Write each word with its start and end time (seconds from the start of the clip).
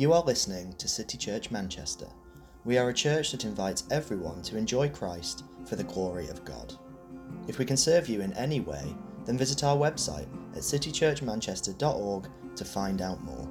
You 0.00 0.14
are 0.14 0.22
listening 0.22 0.72
to 0.78 0.88
City 0.88 1.18
Church 1.18 1.50
Manchester. 1.50 2.06
We 2.64 2.78
are 2.78 2.88
a 2.88 2.94
church 2.94 3.32
that 3.32 3.44
invites 3.44 3.84
everyone 3.90 4.40
to 4.44 4.56
enjoy 4.56 4.88
Christ 4.88 5.44
for 5.66 5.76
the 5.76 5.84
glory 5.84 6.28
of 6.28 6.42
God. 6.42 6.72
If 7.48 7.58
we 7.58 7.66
can 7.66 7.76
serve 7.76 8.08
you 8.08 8.22
in 8.22 8.32
any 8.32 8.60
way, 8.60 8.96
then 9.26 9.36
visit 9.36 9.62
our 9.62 9.76
website 9.76 10.26
at 10.54 10.62
citychurchmanchester.org 10.62 12.28
to 12.56 12.64
find 12.64 13.02
out 13.02 13.22
more. 13.22 13.46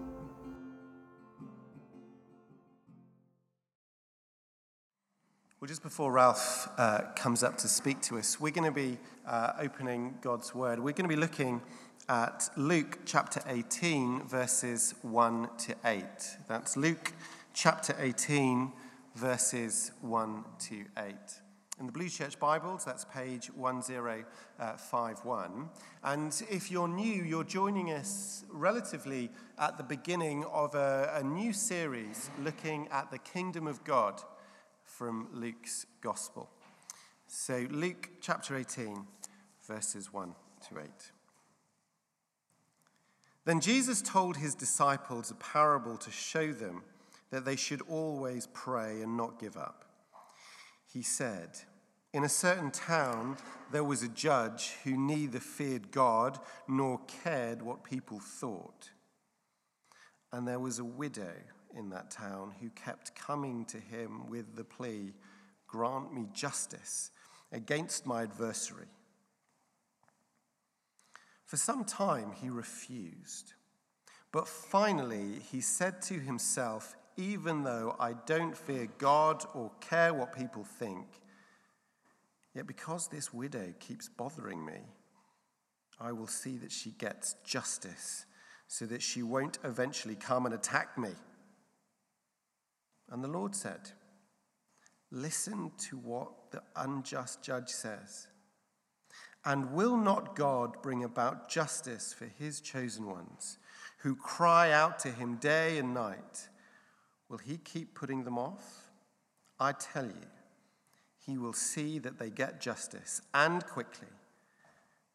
Well, 5.62 5.68
just 5.68 5.84
before 5.84 6.12
Ralph 6.12 6.68
uh, 6.80 7.02
comes 7.16 7.44
up 7.44 7.60
to 7.60 7.68
speak 7.68 8.02
to 8.02 8.18
us, 8.18 8.40
we're 8.40 8.54
going 8.54 8.66
to 8.66 8.72
be 8.72 8.98
uh, 9.28 9.52
opening 9.60 10.18
God's 10.22 10.56
Word. 10.56 10.80
We're 10.80 10.94
going 10.94 11.08
to 11.08 11.16
be 11.16 11.16
looking 11.16 11.62
at 12.10 12.50
Luke 12.58 13.00
chapter 13.06 13.40
18, 13.46 14.24
verses 14.28 14.96
1 15.04 15.48
to 15.60 15.76
8. 15.86 16.04
That's 16.48 16.76
Luke 16.76 17.14
chapter 17.54 17.96
18, 18.00 18.74
verses 19.14 19.92
1 20.02 20.44
to 20.62 20.86
8. 20.98 21.14
In 21.80 21.86
the 21.86 21.92
Blue 21.92 22.10
Church 22.10 22.40
Bibles, 22.40 22.84
that's 22.84 23.06
page 23.06 23.52
1051. 23.54 25.52
Uh, 25.52 25.66
and 26.04 26.42
if 26.50 26.72
you're 26.72 26.88
new, 26.88 27.24
you're 27.24 27.44
joining 27.44 27.92
us 27.92 28.44
relatively 28.50 29.30
at 29.60 29.78
the 29.78 29.84
beginning 29.84 30.46
of 30.46 30.74
a, 30.74 31.12
a 31.14 31.24
new 31.24 31.54
series 31.54 32.32
looking 32.44 32.88
at 32.92 33.12
the 33.12 33.20
kingdom 33.20 33.68
of 33.68 33.84
God 33.84 34.20
from 34.84 35.28
Luke's 35.32 35.86
Gospel. 36.02 36.50
So, 37.28 37.68
Luke 37.70 38.10
chapter 38.20 38.58
18, 38.58 39.06
verses 39.68 40.12
1 40.12 40.34
to 40.70 40.80
8. 40.80 40.90
Then 43.50 43.62
Jesus 43.62 44.04
told 44.04 44.38
his 44.38 44.54
disciples 44.54 45.32
a 45.32 45.34
parable 45.34 45.98
to 45.98 46.12
show 46.12 46.54
them 46.54 46.84
that 47.32 47.46
they 47.46 47.56
should 47.56 47.82
always 47.90 48.48
pray 48.54 49.02
and 49.02 49.18
not 49.18 49.40
give 49.40 49.58
up. 49.58 49.86
He 50.86 51.02
said, 51.02 51.58
In 52.14 52.24
a 52.24 52.30
certain 52.30 52.70
town 52.70 53.38
there 53.72 53.84
was 53.84 54.04
a 54.04 54.08
judge 54.08 54.74
who 54.84 54.96
neither 54.96 55.40
feared 55.40 55.90
God 55.90 56.38
nor 56.68 57.00
cared 57.24 57.64
what 57.64 57.84
people 57.84 58.20
thought. 58.20 58.92
And 60.32 60.48
there 60.48 60.60
was 60.60 60.78
a 60.78 60.86
widow 60.86 61.34
in 61.76 61.90
that 61.90 62.12
town 62.12 62.54
who 62.62 62.70
kept 62.70 63.16
coming 63.16 63.66
to 63.66 63.80
him 63.80 64.30
with 64.30 64.58
the 64.58 64.64
plea, 64.64 65.16
Grant 65.66 66.14
me 66.14 66.28
justice 66.36 67.10
against 67.52 68.06
my 68.06 68.22
adversary. 68.22 68.86
For 71.50 71.58
some 71.58 71.84
time 71.84 72.32
he 72.40 72.52
refused. 72.52 73.54
But 74.32 74.48
finally 74.48 75.40
he 75.52 75.62
said 75.62 76.00
to 76.04 76.14
himself, 76.14 76.96
Even 77.18 77.64
though 77.64 77.96
I 78.00 78.14
don't 78.28 78.56
fear 78.56 78.88
God 79.00 79.44
or 79.56 79.72
care 79.82 80.14
what 80.14 80.38
people 80.38 80.64
think, 80.64 81.08
yet 82.54 82.68
because 82.68 83.08
this 83.08 83.34
widow 83.34 83.74
keeps 83.80 84.08
bothering 84.08 84.64
me, 84.64 84.78
I 86.00 86.12
will 86.12 86.28
see 86.28 86.56
that 86.58 86.72
she 86.72 86.92
gets 86.92 87.36
justice 87.44 88.28
so 88.68 88.86
that 88.86 89.02
she 89.02 89.24
won't 89.24 89.58
eventually 89.64 90.16
come 90.16 90.46
and 90.46 90.54
attack 90.54 91.00
me. 91.00 91.16
And 93.10 93.24
the 93.24 93.28
Lord 93.28 93.56
said, 93.56 93.90
Listen 95.10 95.72
to 95.90 95.98
what 95.98 96.52
the 96.52 96.62
unjust 96.76 97.42
judge 97.42 97.70
says. 97.70 98.28
And 99.50 99.72
will 99.72 99.98
not 99.98 100.36
God 100.36 100.80
bring 100.84 101.04
about 101.04 101.50
justice 101.50 102.14
for 102.14 102.26
his 102.26 102.62
chosen 102.62 103.08
ones 103.08 103.58
who 103.98 104.16
cry 104.16 104.72
out 104.72 105.00
to 105.00 105.10
him 105.10 105.38
day 105.38 105.80
and 105.80 105.92
night? 105.92 106.50
Will 107.30 107.40
he 107.40 107.58
keep 107.58 107.96
putting 107.96 108.26
them 108.26 108.38
off? 108.38 108.92
I 109.60 109.72
tell 109.72 110.06
you, 110.06 110.28
he 111.26 111.40
will 111.40 111.54
see 111.54 111.98
that 111.98 112.20
they 112.20 112.30
get 112.30 112.62
justice 112.62 113.24
and 113.34 113.66
quickly. 113.66 114.10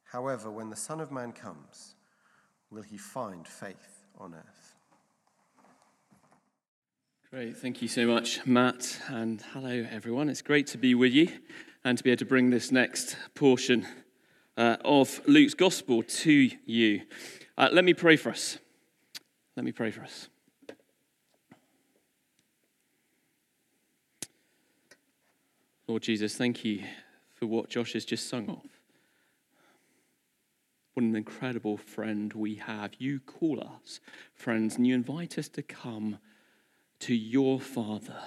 However, 0.03 0.51
when 0.51 0.69
the 0.69 0.75
Son 0.75 1.01
of 1.01 1.13
Man 1.13 1.31
comes, 1.31 1.95
will 2.73 2.83
he 2.83 2.99
find 2.99 3.47
faith 3.47 4.05
on 4.19 4.35
earth? 4.35 4.75
Great, 7.31 7.57
thank 7.57 7.81
you 7.81 7.87
so 7.87 8.05
much, 8.05 8.45
Matt, 8.45 8.99
and 9.07 9.41
hello 9.53 9.87
everyone. 9.89 10.29
It's 10.29 10.43
great 10.43 10.67
to 10.69 10.79
be 10.79 10.97
with 10.97 11.13
you 11.13 11.29
and 11.85 11.97
to 11.99 12.03
be 12.03 12.11
able 12.11 12.19
to 12.19 12.25
bring 12.25 12.51
this 12.51 12.73
next 12.73 13.17
portion 13.37 13.87
uh, 14.57 14.77
of 14.85 15.21
Luke's 15.27 15.55
Gospel 15.55 16.03
to 16.03 16.51
you. 16.65 17.03
Uh, 17.57 17.69
let 17.73 17.85
me 17.85 17.95
pray 17.95 18.17
for 18.17 18.31
us. 18.31 18.59
Let 19.57 19.65
me 19.65 19.73
pray 19.73 19.91
for 19.91 20.03
us. 20.03 20.29
Lord 25.87 26.03
Jesus, 26.03 26.35
thank 26.37 26.65
you 26.65 26.83
for 27.35 27.47
what 27.47 27.69
Josh 27.69 27.93
has 27.93 28.05
just 28.05 28.29
sung 28.29 28.49
of. 28.49 28.63
What 30.95 31.03
an 31.03 31.17
incredible 31.17 31.77
friend 31.77 32.33
we 32.33 32.55
have. 32.55 32.93
You 32.99 33.21
call 33.21 33.61
us 33.61 34.01
friends, 34.33 34.77
and 34.77 34.87
you 34.87 34.95
invite 34.95 35.39
us 35.39 35.49
to 35.49 35.63
come 35.63 36.19
to 37.01 37.15
your 37.15 37.61
Father, 37.61 38.19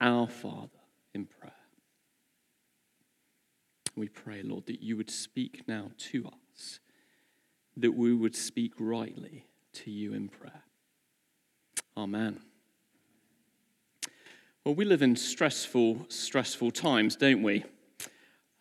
our 0.00 0.26
Father, 0.26 0.68
in 1.14 1.26
prayer. 1.26 1.51
We 3.96 4.08
pray, 4.08 4.42
Lord, 4.42 4.66
that 4.66 4.82
you 4.82 4.96
would 4.96 5.10
speak 5.10 5.68
now 5.68 5.90
to 6.10 6.26
us, 6.26 6.80
that 7.76 7.92
we 7.92 8.14
would 8.14 8.34
speak 8.34 8.72
rightly 8.78 9.46
to 9.74 9.90
you 9.90 10.14
in 10.14 10.28
prayer. 10.28 10.62
Amen. 11.96 12.40
Well, 14.64 14.74
we 14.74 14.84
live 14.84 15.02
in 15.02 15.16
stressful, 15.16 16.06
stressful 16.08 16.70
times, 16.70 17.16
don't 17.16 17.42
we? 17.42 17.64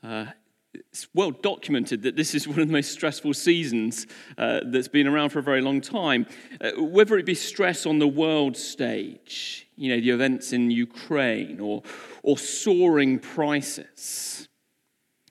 Uh, 0.03 0.25
it's 0.74 1.08
well 1.14 1.31
documented 1.31 2.02
that 2.03 2.16
this 2.16 2.34
is 2.34 2.47
one 2.47 2.59
of 2.59 2.68
the 2.68 2.74
most 2.74 2.91
stressful 2.91 3.34
seasons 3.34 4.08
uh, 4.38 4.62
that's 4.66 4.88
been 4.88 5.08
around 5.08 5.30
for 5.30 5.40
a 5.40 5.44
very 5.44 5.62
long 5.62 5.80
time. 5.80 6.25
Uh, 6.59 6.72
whether 6.81 7.18
it 7.18 7.25
be 7.25 7.36
stress 7.36 7.86
on 7.86 8.00
the 8.00 8.08
world 8.08 8.58
stage, 8.58 9.68
you 9.75 9.94
know, 9.94 10.02
the 10.02 10.09
events 10.09 10.53
in 10.53 10.72
Ukraine, 10.72 11.59
or, 11.59 11.84
or 12.24 12.38
soaring 12.38 13.20
prices, 13.20 14.47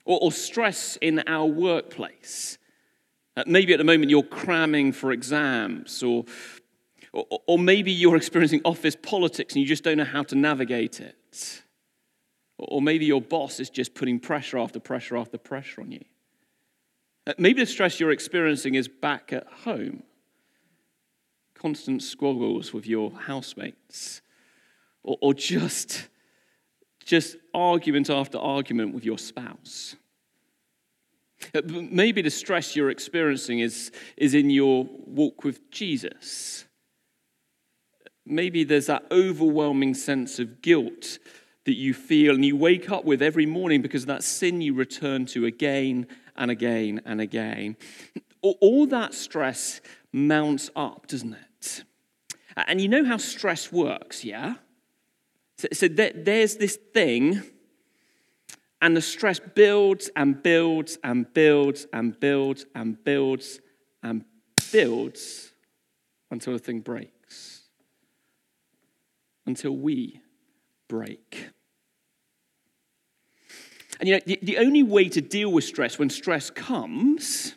or, 0.05 0.19
or 0.21 0.31
stress 0.31 0.97
in 1.01 1.23
our 1.27 1.45
workplace. 1.45 2.57
Uh, 3.37 3.43
maybe 3.47 3.73
at 3.73 3.77
the 3.77 3.83
moment 3.83 4.09
you're 4.09 4.23
cramming 4.23 4.91
for 4.91 5.11
exams, 5.11 6.03
or, 6.03 6.25
or, 7.13 7.25
or 7.47 7.59
maybe 7.59 7.91
you're 7.91 8.17
experiencing 8.17 8.61
office 8.65 8.95
politics 8.95 9.53
and 9.53 9.61
you 9.61 9.67
just 9.67 9.83
don't 9.83 9.97
know 9.97 10.03
how 10.03 10.23
to 10.23 10.35
navigate 10.35 10.99
it. 10.99 11.63
Or 12.57 12.81
maybe 12.81 13.05
your 13.05 13.21
boss 13.21 13.59
is 13.59 13.69
just 13.69 13.93
putting 13.95 14.19
pressure 14.19 14.57
after 14.57 14.79
pressure 14.79 15.17
after 15.17 15.37
pressure 15.37 15.81
on 15.81 15.91
you. 15.91 16.03
Uh, 17.25 17.33
maybe 17.37 17.61
the 17.61 17.65
stress 17.65 17.99
you're 17.99 18.11
experiencing 18.11 18.75
is 18.75 18.87
back 18.87 19.31
at 19.33 19.47
home. 19.47 20.03
Constant 21.55 22.03
squabbles 22.03 22.73
with 22.73 22.85
your 22.87 23.11
housemates. 23.11 24.21
Or, 25.03 25.17
or 25.21 25.33
just, 25.33 26.07
just 27.05 27.35
argument 27.53 28.09
after 28.09 28.37
argument 28.37 28.93
with 28.93 29.05
your 29.05 29.17
spouse. 29.17 29.95
Maybe 31.65 32.21
the 32.21 32.29
stress 32.29 32.75
you're 32.75 32.91
experiencing 32.91 33.59
is, 33.59 33.91
is 34.15 34.33
in 34.35 34.49
your 34.49 34.87
walk 35.05 35.43
with 35.43 35.71
Jesus. 35.71 36.65
Maybe 38.25 38.63
there's 38.63 38.85
that 38.85 39.05
overwhelming 39.11 39.95
sense 39.95 40.37
of 40.39 40.61
guilt 40.61 41.17
that 41.65 41.73
you 41.73 41.93
feel 41.93 42.35
and 42.35 42.45
you 42.45 42.55
wake 42.55 42.91
up 42.91 43.05
with 43.05 43.21
every 43.21 43.45
morning 43.45 43.81
because 43.81 44.03
of 44.03 44.07
that 44.07 44.23
sin 44.23 44.61
you 44.61 44.73
return 44.73 45.25
to 45.27 45.45
again 45.45 46.07
and 46.35 46.51
again 46.51 47.01
and 47.05 47.19
again. 47.21 47.77
All 48.41 48.87
that 48.87 49.13
stress 49.13 49.81
mounts 50.11 50.69
up, 50.75 51.07
doesn't 51.07 51.33
it? 51.33 51.83
And 52.55 52.81
you 52.81 52.87
know 52.87 53.05
how 53.05 53.17
stress 53.17 53.71
works, 53.71 54.23
yeah? 54.23 54.55
So, 55.61 55.67
so 55.73 55.87
there's 55.87 56.55
this 56.55 56.75
thing, 56.75 57.43
and 58.81 58.97
the 58.97 59.01
stress 59.01 59.39
builds 59.39 60.09
and 60.15 60.41
builds 60.41 60.97
and 61.03 61.31
builds 61.31 61.85
and 61.93 62.19
builds 62.19 62.65
and 62.73 63.03
builds 63.03 63.59
and 64.01 64.25
builds 64.71 65.53
until 66.31 66.53
the 66.53 66.59
thing 66.59 66.79
breaks. 66.79 67.61
Until 69.45 69.77
we 69.77 70.19
break. 70.87 71.49
And 73.99 74.09
you 74.09 74.15
know, 74.15 74.21
the, 74.25 74.39
the 74.41 74.57
only 74.57 74.81
way 74.81 75.09
to 75.09 75.21
deal 75.21 75.51
with 75.51 75.63
stress 75.63 75.99
when 75.99 76.09
stress 76.09 76.49
comes, 76.49 77.53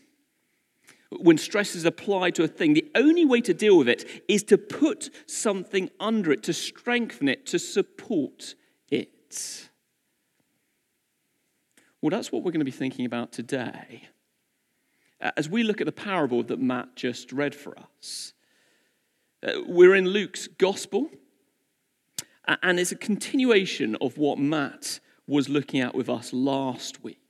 when 1.21 1.39
stress 1.39 1.75
is 1.75 1.85
applied 1.85 2.35
to 2.37 2.45
a 2.45 2.49
thing, 2.49 2.75
the 2.75 2.91
only 2.95 3.25
way 3.25 3.41
to 3.43 3.55
deal 3.55 3.77
with 3.79 3.89
it 3.89 4.05
is 4.29 4.43
to 4.45 4.59
put 4.59 5.11
something 5.27 5.91
under 5.99 6.33
it, 6.33 6.43
to 6.45 6.53
strengthen 6.53 7.29
it, 7.29 7.47
to 7.47 7.59
support 7.59 8.55
it. 8.91 9.69
Well, 12.01 12.11
that's 12.11 12.31
what 12.31 12.43
we're 12.43 12.53
going 12.53 12.61
to 12.61 12.65
be 12.65 12.71
thinking 12.71 13.07
about 13.07 13.33
today. 13.33 14.09
As 15.21 15.49
we 15.49 15.63
look 15.63 15.81
at 15.81 15.87
the 15.87 15.93
parable 15.93 16.43
that 16.43 16.61
Matt 16.61 16.97
just 16.97 17.33
read 17.33 17.55
for 17.55 17.79
us, 17.79 18.33
Uh, 19.45 19.61
we're 19.67 19.95
in 19.95 20.09
Luke's 20.09 20.49
gospel, 20.49 21.11
and 22.63 22.81
it's 22.81 22.93
a 22.93 22.97
continuation 22.97 23.95
of 24.01 24.17
what 24.17 24.39
Matt 24.39 25.01
was 25.27 25.49
looking 25.49 25.83
at 25.83 25.95
with 25.95 26.09
us 26.09 26.33
last 26.33 27.05
week. 27.05 27.24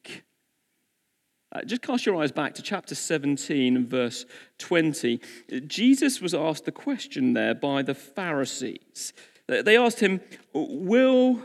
Uh, 1.55 1.63
just 1.63 1.83
cast 1.83 2.05
your 2.05 2.21
eyes 2.21 2.33
back 2.33 2.55
to 2.55 2.63
chapter 2.63 2.95
17 2.95 3.87
verse 3.87 4.27
20. 4.59 5.21
Jesus 5.67 6.21
was 6.21 6.35
asked 6.35 6.65
the 6.65 6.73
question 6.73 7.33
there 7.33 7.55
by 7.55 7.83
the 7.83 7.95
Pharisees. 7.95 9.13
They 9.47 9.77
asked 9.77 10.01
him, 10.01 10.21
Will, 10.53 11.41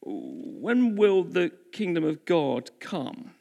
when 0.00 0.96
will 0.96 1.22
the 1.22 1.52
kingdom 1.70 2.02
of 2.02 2.24
God 2.24 2.70
come? 2.80 3.32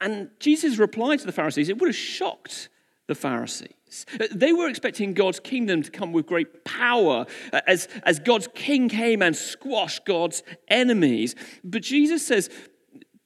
And 0.00 0.30
Jesus' 0.40 0.78
reply 0.78 1.16
to 1.16 1.26
the 1.26 1.32
Pharisees, 1.32 1.68
it 1.68 1.78
would 1.78 1.88
have 1.88 1.96
shocked 1.96 2.68
the 3.06 3.14
Pharisees. 3.14 3.72
They 4.32 4.52
were 4.52 4.68
expecting 4.68 5.14
God's 5.14 5.38
kingdom 5.38 5.82
to 5.82 5.90
come 5.92 6.12
with 6.12 6.26
great 6.26 6.64
power 6.64 7.26
as, 7.66 7.86
as 8.02 8.18
God's 8.18 8.48
king 8.52 8.88
came 8.88 9.22
and 9.22 9.36
squashed 9.36 10.04
God's 10.04 10.42
enemies. 10.66 11.36
But 11.62 11.82
Jesus 11.82 12.26
says, 12.26 12.50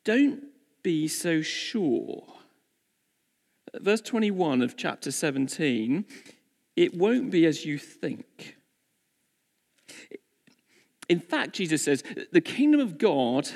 don't 0.05 0.50
be 0.83 1.09
so 1.09 1.43
sure. 1.43 2.25
Verse 3.75 4.01
21 4.01 4.63
of 4.63 4.77
chapter 4.77 5.11
17 5.11 6.05
it 6.77 6.95
won't 6.95 7.31
be 7.31 7.45
as 7.45 7.67
you 7.67 7.77
think. 7.77 8.57
In 11.11 11.21
fact, 11.21 11.53
Jesus 11.53 11.83
says, 11.83 12.03
the 12.33 12.41
kingdom 12.41 12.81
of 12.81 12.97
God, 12.97 13.49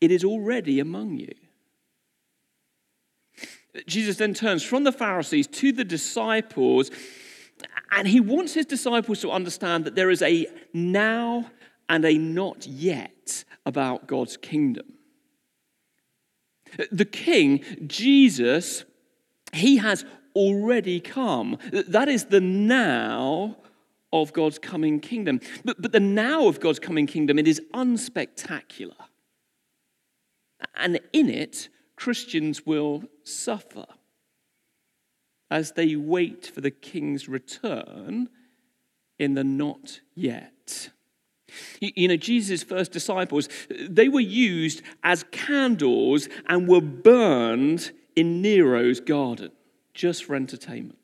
it 0.00 0.10
is 0.12 0.22
already 0.22 0.78
among 0.78 1.16
you. 1.16 1.34
Jesus 3.86 4.16
then 4.16 4.34
turns 4.34 4.62
from 4.62 4.84
the 4.84 4.92
Pharisees 4.92 5.46
to 5.48 5.72
the 5.72 5.84
disciples, 5.84 6.90
and 7.90 8.06
he 8.06 8.20
wants 8.20 8.54
his 8.54 8.66
disciples 8.66 9.20
to 9.22 9.30
understand 9.30 9.84
that 9.86 9.94
there 9.94 10.10
is 10.10 10.22
a 10.22 10.46
now 10.72 11.50
and 11.88 12.04
a 12.04 12.16
not 12.18 12.66
yet 12.66 13.44
about 13.64 14.06
God's 14.06 14.36
kingdom. 14.36 14.99
The 16.90 17.04
king, 17.04 17.64
Jesus, 17.86 18.84
he 19.52 19.78
has 19.78 20.04
already 20.34 21.00
come. 21.00 21.58
That 21.72 22.08
is 22.08 22.26
the 22.26 22.40
now 22.40 23.56
of 24.12 24.32
God's 24.32 24.58
coming 24.58 25.00
kingdom. 25.00 25.40
But, 25.64 25.80
but 25.80 25.92
the 25.92 26.00
now 26.00 26.48
of 26.48 26.60
God's 26.60 26.78
coming 26.78 27.06
kingdom, 27.06 27.38
it 27.38 27.48
is 27.48 27.60
unspectacular. 27.74 28.94
And 30.74 31.00
in 31.12 31.28
it, 31.28 31.68
Christians 31.96 32.66
will 32.66 33.04
suffer 33.24 33.86
as 35.50 35.72
they 35.72 35.96
wait 35.96 36.46
for 36.46 36.60
the 36.60 36.70
king's 36.70 37.28
return 37.28 38.28
in 39.18 39.34
the 39.34 39.44
not 39.44 40.00
yet. 40.14 40.90
You 41.80 42.08
know, 42.08 42.16
Jesus' 42.16 42.62
first 42.62 42.92
disciples, 42.92 43.48
they 43.68 44.08
were 44.08 44.20
used 44.20 44.82
as 45.02 45.24
candles 45.30 46.28
and 46.46 46.68
were 46.68 46.80
burned 46.80 47.92
in 48.16 48.42
Nero's 48.42 49.00
garden 49.00 49.50
just 49.94 50.24
for 50.24 50.34
entertainment. 50.34 50.96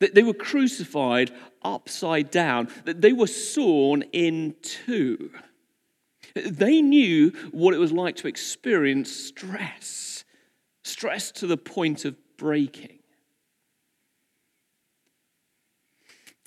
They 0.00 0.22
were 0.22 0.34
crucified 0.34 1.30
upside 1.62 2.30
down, 2.30 2.68
they 2.84 3.12
were 3.12 3.28
sawn 3.28 4.02
in 4.12 4.56
two. 4.62 5.30
They 6.34 6.80
knew 6.80 7.30
what 7.50 7.74
it 7.74 7.78
was 7.78 7.92
like 7.92 8.16
to 8.16 8.28
experience 8.28 9.12
stress, 9.12 10.24
stress 10.82 11.30
to 11.32 11.46
the 11.46 11.56
point 11.56 12.04
of 12.04 12.16
breaking. 12.36 13.01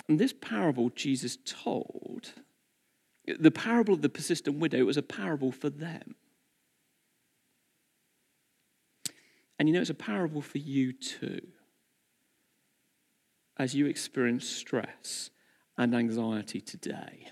And 0.07 0.19
this 0.19 0.33
parable 0.33 0.89
Jesus 0.89 1.37
told, 1.45 2.33
the 3.39 3.51
parable 3.51 3.95
of 3.95 4.01
the 4.01 4.09
persistent 4.09 4.59
widow, 4.59 4.85
was 4.85 4.97
a 4.97 5.01
parable 5.01 5.51
for 5.51 5.69
them. 5.69 6.15
And 9.57 9.67
you 9.67 9.73
know, 9.73 9.81
it's 9.81 9.89
a 9.89 9.95
parable 9.95 10.41
for 10.41 10.57
you 10.57 10.93
too. 10.93 11.41
As 13.57 13.73
you 13.73 13.85
experience 13.85 14.47
stress 14.47 15.29
and 15.77 15.95
anxiety 15.95 16.61
today. 16.61 17.29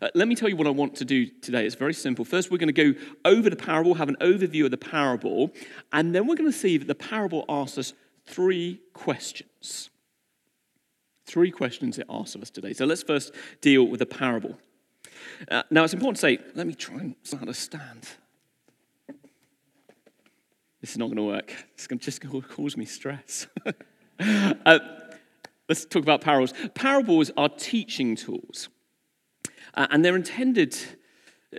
Uh, 0.00 0.08
let 0.14 0.28
me 0.28 0.34
tell 0.34 0.48
you 0.48 0.56
what 0.56 0.66
I 0.66 0.70
want 0.70 0.96
to 0.96 1.04
do 1.04 1.26
today. 1.26 1.66
It's 1.66 1.74
very 1.74 1.94
simple. 1.94 2.24
First, 2.24 2.50
we're 2.50 2.58
going 2.58 2.72
to 2.72 2.92
go 2.92 2.98
over 3.24 3.50
the 3.50 3.56
parable, 3.56 3.94
have 3.94 4.08
an 4.08 4.16
overview 4.20 4.64
of 4.64 4.70
the 4.70 4.78
parable, 4.78 5.52
and 5.92 6.14
then 6.14 6.26
we're 6.26 6.36
going 6.36 6.50
to 6.50 6.56
see 6.56 6.78
that 6.78 6.86
the 6.86 6.94
parable 6.94 7.44
asks 7.48 7.78
us 7.78 7.92
three 8.24 8.80
questions. 8.92 9.90
Three 11.26 11.50
questions 11.50 11.98
it 11.98 12.06
asks 12.08 12.34
of 12.34 12.42
us 12.42 12.50
today. 12.50 12.72
So 12.72 12.84
let's 12.84 13.02
first 13.02 13.34
deal 13.60 13.84
with 13.84 14.00
the 14.00 14.06
parable. 14.06 14.58
Uh, 15.50 15.62
now, 15.70 15.84
it's 15.84 15.94
important 15.94 16.16
to 16.16 16.20
say, 16.20 16.38
let 16.54 16.66
me 16.66 16.74
try 16.74 16.96
and 16.96 17.14
start 17.22 17.46
to 17.46 17.54
stand. 17.54 18.08
This 20.80 20.90
is 20.90 20.98
not 20.98 21.06
going 21.06 21.16
to 21.16 21.22
work. 21.22 21.50
It's 21.72 21.86
just 21.86 22.20
going 22.20 22.42
to 22.42 22.46
cause 22.46 22.76
me 22.76 22.84
stress. 22.84 23.46
uh, 24.20 24.78
let's 25.66 25.86
talk 25.86 26.02
about 26.02 26.20
parables. 26.20 26.52
Parables 26.74 27.30
are 27.38 27.48
teaching 27.48 28.16
tools, 28.16 28.68
uh, 29.72 29.86
and 29.90 30.04
they're 30.04 30.14
intended. 30.14 30.76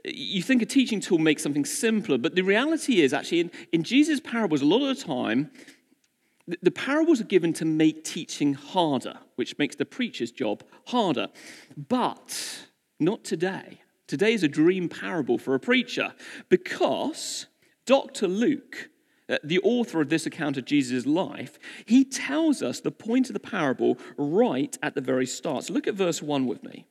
You 0.04 0.44
think 0.44 0.62
a 0.62 0.66
teaching 0.68 1.00
tool 1.00 1.18
makes 1.18 1.42
something 1.42 1.66
simpler, 1.66 2.20
but 2.20 2.36
the 2.36 2.44
reality 2.44 3.02
is 3.02 3.14
actually 3.14 3.40
in, 3.40 3.52
in 3.72 3.82
Jesus' 3.82 4.20
parables, 4.20 4.62
a 4.62 4.66
lot 4.66 4.88
of 4.88 4.96
the 4.96 5.04
time, 5.04 5.50
the, 6.48 6.72
parables 6.72 7.20
are 7.22 7.26
given 7.26 7.54
to 7.54 7.66
make 7.66 8.04
teaching 8.04 8.54
harder, 8.54 9.20
which 9.36 9.58
makes 9.58 9.76
the 9.76 9.86
preacher's 9.86 10.32
job 10.32 10.64
harder. 10.88 11.30
But 11.76 12.68
not 13.00 13.24
today. 13.24 13.82
Today 14.08 14.34
is 14.34 14.44
a 14.44 14.48
dream 14.48 14.88
parable 14.88 15.38
for 15.38 15.56
a 15.56 15.60
preacher 15.60 16.14
because 16.50 17.48
Dr. 17.86 18.28
Luke 18.28 18.90
uh, 19.28 19.38
the 19.44 19.60
author 19.60 20.02
of 20.02 20.10
this 20.10 20.28
account 20.28 20.56
of 20.56 20.66
Jesus' 20.66 21.08
life, 21.08 21.58
he 21.88 22.06
tells 22.06 22.62
us 22.62 22.80
the 22.80 22.92
point 22.92 23.28
of 23.28 23.34
the 23.34 23.40
parable 23.40 23.98
right 24.18 24.78
at 24.84 24.94
the 24.94 25.02
very 25.02 25.26
start. 25.26 25.64
So 25.64 25.74
look 25.74 25.88
at 25.88 25.96
verse 25.96 26.22
1 26.22 26.46
with 26.46 26.64
me. 26.64 26.86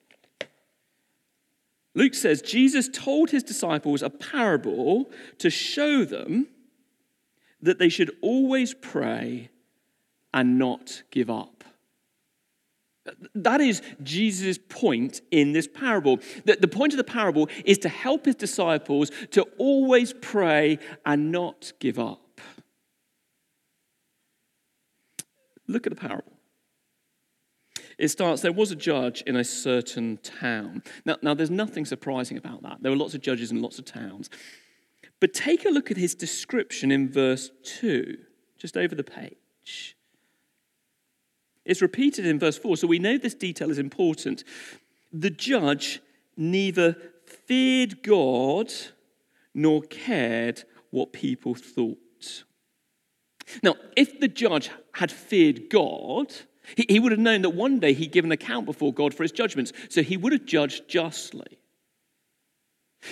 Luke 1.95 2.15
says, 2.15 2.43
Jesus 2.43 2.89
told 2.93 3.31
his 3.31 3.45
disciples 3.45 4.03
a 4.03 4.11
parable 4.11 5.13
to 5.39 5.49
show 5.49 6.05
them 6.05 6.49
that 7.65 7.79
they 7.79 7.89
should 7.89 8.11
always 8.21 8.75
pray 8.75 9.51
and 10.33 10.59
not 10.59 11.03
give 11.11 11.31
up. 11.31 11.65
That 13.35 13.61
is 13.61 13.83
Jesus' 14.03 14.59
point 14.59 15.21
in 15.31 15.53
this 15.53 15.69
parable. 15.69 16.21
That 16.47 16.61
the 16.61 16.69
point 16.69 16.93
of 16.93 16.97
the 16.97 17.05
parable 17.05 17.49
is 17.65 17.79
to 17.79 17.89
help 17.89 18.25
his 18.27 18.35
disciples 18.35 19.11
to 19.33 19.43
always 19.59 20.15
pray 20.15 20.79
and 21.05 21.31
not 21.31 21.73
give 21.81 21.99
up. 21.99 22.41
Look 25.67 25.87
at 25.87 25.91
the 25.91 26.01
parable. 26.01 26.33
It 27.97 28.09
starts, 28.09 28.43
there 28.43 28.53
was 28.53 28.71
a 28.71 28.77
judge 28.77 29.23
in 29.23 29.37
a 29.37 29.45
certain 29.45 30.19
town. 30.19 30.83
Now, 31.05 31.17
now, 31.23 31.35
there's 31.35 31.51
nothing 31.51 31.85
surprising 31.85 32.37
about 32.37 32.63
that. 32.63 32.79
There 32.83 32.91
were 32.91 32.99
lots 32.99 33.15
of 33.15 33.21
judges 33.21 33.51
in 33.53 33.63
lots 33.63 33.79
of 33.79 33.85
towns. 33.85 34.31
But 35.25 35.33
take 35.33 35.65
a 35.65 35.71
look 35.71 35.91
at 35.91 35.97
his 35.97 36.15
description 36.15 36.91
in 36.91 37.09
verse 37.09 37.51
2, 37.63 38.19
just 38.59 38.77
over 38.77 38.95
the 38.95 39.03
page. 39.03 39.97
It's 41.65 41.81
repeated 41.81 42.27
in 42.27 42.39
verse 42.39 42.59
4, 42.59 42.77
so 42.77 42.87
we 42.87 42.99
know 42.99 43.17
this 43.17 43.33
detail 43.33 43.71
is 43.71 43.79
important. 43.79 44.45
The 45.15 45.31
judge 45.31 46.03
neither 46.37 46.99
feared 47.25 48.03
God 48.03 48.71
nor 49.55 49.81
cared 49.81 50.65
what 50.91 51.15
people 51.15 51.55
thought. 51.55 52.45
Now, 53.63 53.77
if 53.97 54.21
the 54.21 54.29
judge 54.29 54.69
had 54.93 55.11
feared 55.11 55.71
God, 55.71 56.35
he, 56.77 57.01
would 57.01 57.13
have 57.13 57.19
known 57.19 57.41
that 57.41 57.55
one 57.55 57.81
day 57.81 57.95
he'd 57.95 58.13
give 58.13 58.27
an 58.27 58.33
account 58.33 58.67
before 58.67 58.93
God 58.93 59.15
for 59.15 59.23
his 59.23 59.33
judgments, 59.33 59.73
so 59.89 60.03
he 60.03 60.19
would 60.19 60.35
have 60.35 60.45
judged 60.45 60.87
justly. 60.87 61.61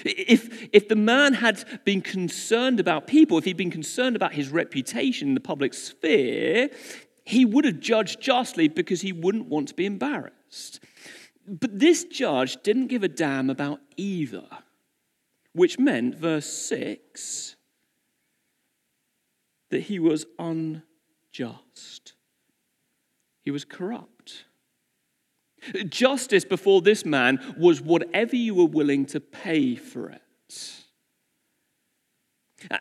If, 0.04 0.68
if 0.72 0.88
the 0.88 0.96
man 0.96 1.34
had 1.34 1.64
been 1.84 2.00
concerned 2.00 2.80
about 2.80 3.06
people, 3.06 3.38
if 3.38 3.44
he'd 3.44 3.56
been 3.56 3.70
concerned 3.70 4.16
about 4.16 4.32
his 4.34 4.48
reputation 4.48 5.28
in 5.28 5.34
the 5.34 5.40
public 5.40 5.74
sphere, 5.74 6.70
he 7.24 7.44
would 7.44 7.64
have 7.64 7.80
judged 7.80 8.20
justly 8.20 8.68
because 8.68 9.00
he 9.00 9.12
wouldn't 9.12 9.46
want 9.46 9.68
to 9.68 9.74
be 9.74 9.86
embarrassed. 9.86 10.80
But 11.46 11.78
this 11.78 12.04
judge 12.04 12.62
didn't 12.62 12.86
give 12.88 13.02
a 13.02 13.08
damn 13.08 13.50
about 13.50 13.80
either, 13.96 14.46
which 15.52 15.78
meant, 15.78 16.14
verse 16.14 16.46
6, 16.46 17.56
that 19.70 19.82
he 19.82 19.98
was 19.98 20.26
unjust. 20.38 22.14
He 23.42 23.50
was 23.50 23.64
corrupt. 23.64 24.11
Justice 25.88 26.44
before 26.44 26.82
this 26.82 27.04
man 27.04 27.38
was 27.56 27.80
whatever 27.80 28.36
you 28.36 28.54
were 28.54 28.66
willing 28.66 29.06
to 29.06 29.20
pay 29.20 29.76
for 29.76 30.10
it. 30.10 30.22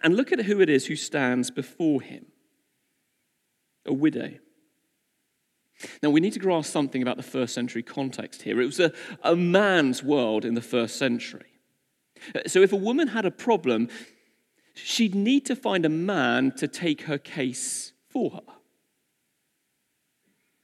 And 0.03 0.15
look 0.15 0.31
at 0.31 0.41
who 0.45 0.61
it 0.61 0.69
is 0.69 0.85
who 0.85 0.95
stands 0.95 1.51
before 1.51 2.01
him. 2.01 2.25
a 3.85 3.93
widow. 3.93 4.31
Now, 6.03 6.11
we 6.11 6.19
need 6.19 6.33
to 6.33 6.39
grasp 6.39 6.71
something 6.71 7.01
about 7.01 7.17
the 7.17 7.23
first 7.23 7.55
century 7.55 7.81
context 7.81 8.43
here. 8.43 8.61
It 8.61 8.65
was 8.65 8.79
a, 8.79 8.91
a 9.23 9.35
man's 9.35 10.03
world 10.03 10.45
in 10.45 10.53
the 10.53 10.61
first 10.61 10.97
century. 10.97 11.59
So, 12.45 12.61
if 12.61 12.71
a 12.71 12.77
woman 12.77 13.07
had 13.07 13.25
a 13.25 13.31
problem, 13.31 13.89
she'd 14.75 15.15
need 15.15 15.45
to 15.47 15.55
find 15.55 15.83
a 15.85 15.89
man 15.89 16.51
to 16.57 16.67
take 16.67 17.03
her 17.03 17.17
case 17.17 17.93
for 18.09 18.31
her. 18.31 18.53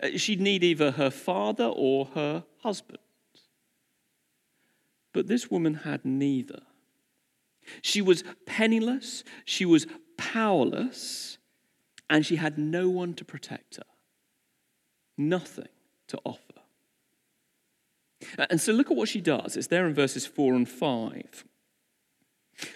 Uh, 0.02 0.10
she'd 0.16 0.42
need 0.42 0.64
either 0.64 0.92
her 0.92 1.10
father 1.10 1.66
or 1.66 2.06
her 2.14 2.44
husband. 2.60 3.00
But 5.14 5.28
this 5.28 5.50
woman 5.50 5.74
had 5.74 6.06
neither. 6.06 6.62
She 7.82 8.02
was 8.02 8.24
penniless, 8.46 9.24
she 9.46 9.66
was 9.66 9.88
powerless, 10.18 11.38
and 12.10 12.26
she 12.26 12.38
had 12.38 12.58
no 12.58 12.90
one 12.90 13.14
to 13.16 13.26
protect 13.26 13.78
her. 13.78 13.84
Nothing 15.18 15.68
to 16.08 16.20
offer. 16.24 16.42
And 18.50 18.60
so 18.62 18.72
look 18.72 18.90
at 18.90 18.98
what 18.98 19.10
she 19.10 19.22
does. 19.22 19.58
It's 19.58 19.68
there 19.68 19.88
in 19.88 19.94
verses 19.94 20.26
4 20.26 20.56
and 20.56 20.70
5. 20.70 21.46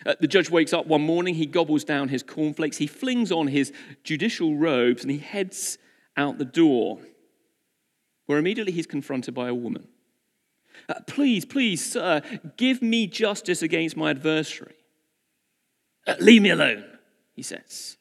Uh, 0.06 0.16
the 0.20 0.28
judge 0.28 0.50
wakes 0.50 0.74
up 0.74 0.86
one 0.86 1.02
morning, 1.02 1.36
he 1.36 1.46
gobbles 1.46 1.84
down 1.84 2.10
his 2.10 2.22
cornflakes, 2.22 2.78
he 2.78 2.86
flings 2.86 3.32
on 3.32 3.48
his 3.48 3.74
judicial 4.04 4.56
robes, 4.56 5.02
and 5.02 5.12
he 5.12 5.18
heads 5.18 5.80
out 6.18 6.38
the 6.38 6.46
door, 6.46 7.00
where 8.26 8.38
immediately 8.38 8.74
he's 8.74 8.88
confronted 8.88 9.34
by 9.34 9.48
a 9.48 9.54
woman. 9.54 9.88
Uh, 10.88 10.96
please, 11.08 11.46
please, 11.46 11.84
sir, 11.84 12.22
give 12.58 12.82
me 12.82 13.08
justice 13.08 13.62
against 13.62 13.98
my 13.98 14.10
adversary. 14.10 14.76
Uh, 16.08 16.16
leave 16.20 16.42
me 16.42 16.50
alone, 16.50 16.84
he 17.34 17.44
says. 17.44 17.98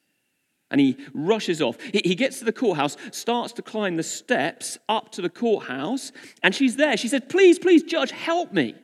And 0.71 0.81
he 0.81 0.97
rushes 1.13 1.61
off. 1.61 1.81
He, 1.81 2.01
he 2.05 2.15
gets 2.15 2.39
to 2.39 2.45
the 2.45 2.53
courthouse, 2.53 2.97
starts 3.11 3.53
to 3.55 3.63
climb 3.63 3.97
the 3.97 4.03
steps 4.03 4.79
up 4.89 5.11
to 5.13 5.23
the 5.23 5.29
courthouse, 5.29 6.13
and 6.43 6.55
she's 6.55 6.77
there. 6.77 6.97
She 6.97 7.09
says, 7.09 7.23
Please, 7.29 7.59
please, 7.59 7.83
judge, 7.83 8.13
help 8.13 8.53
me. 8.53 8.75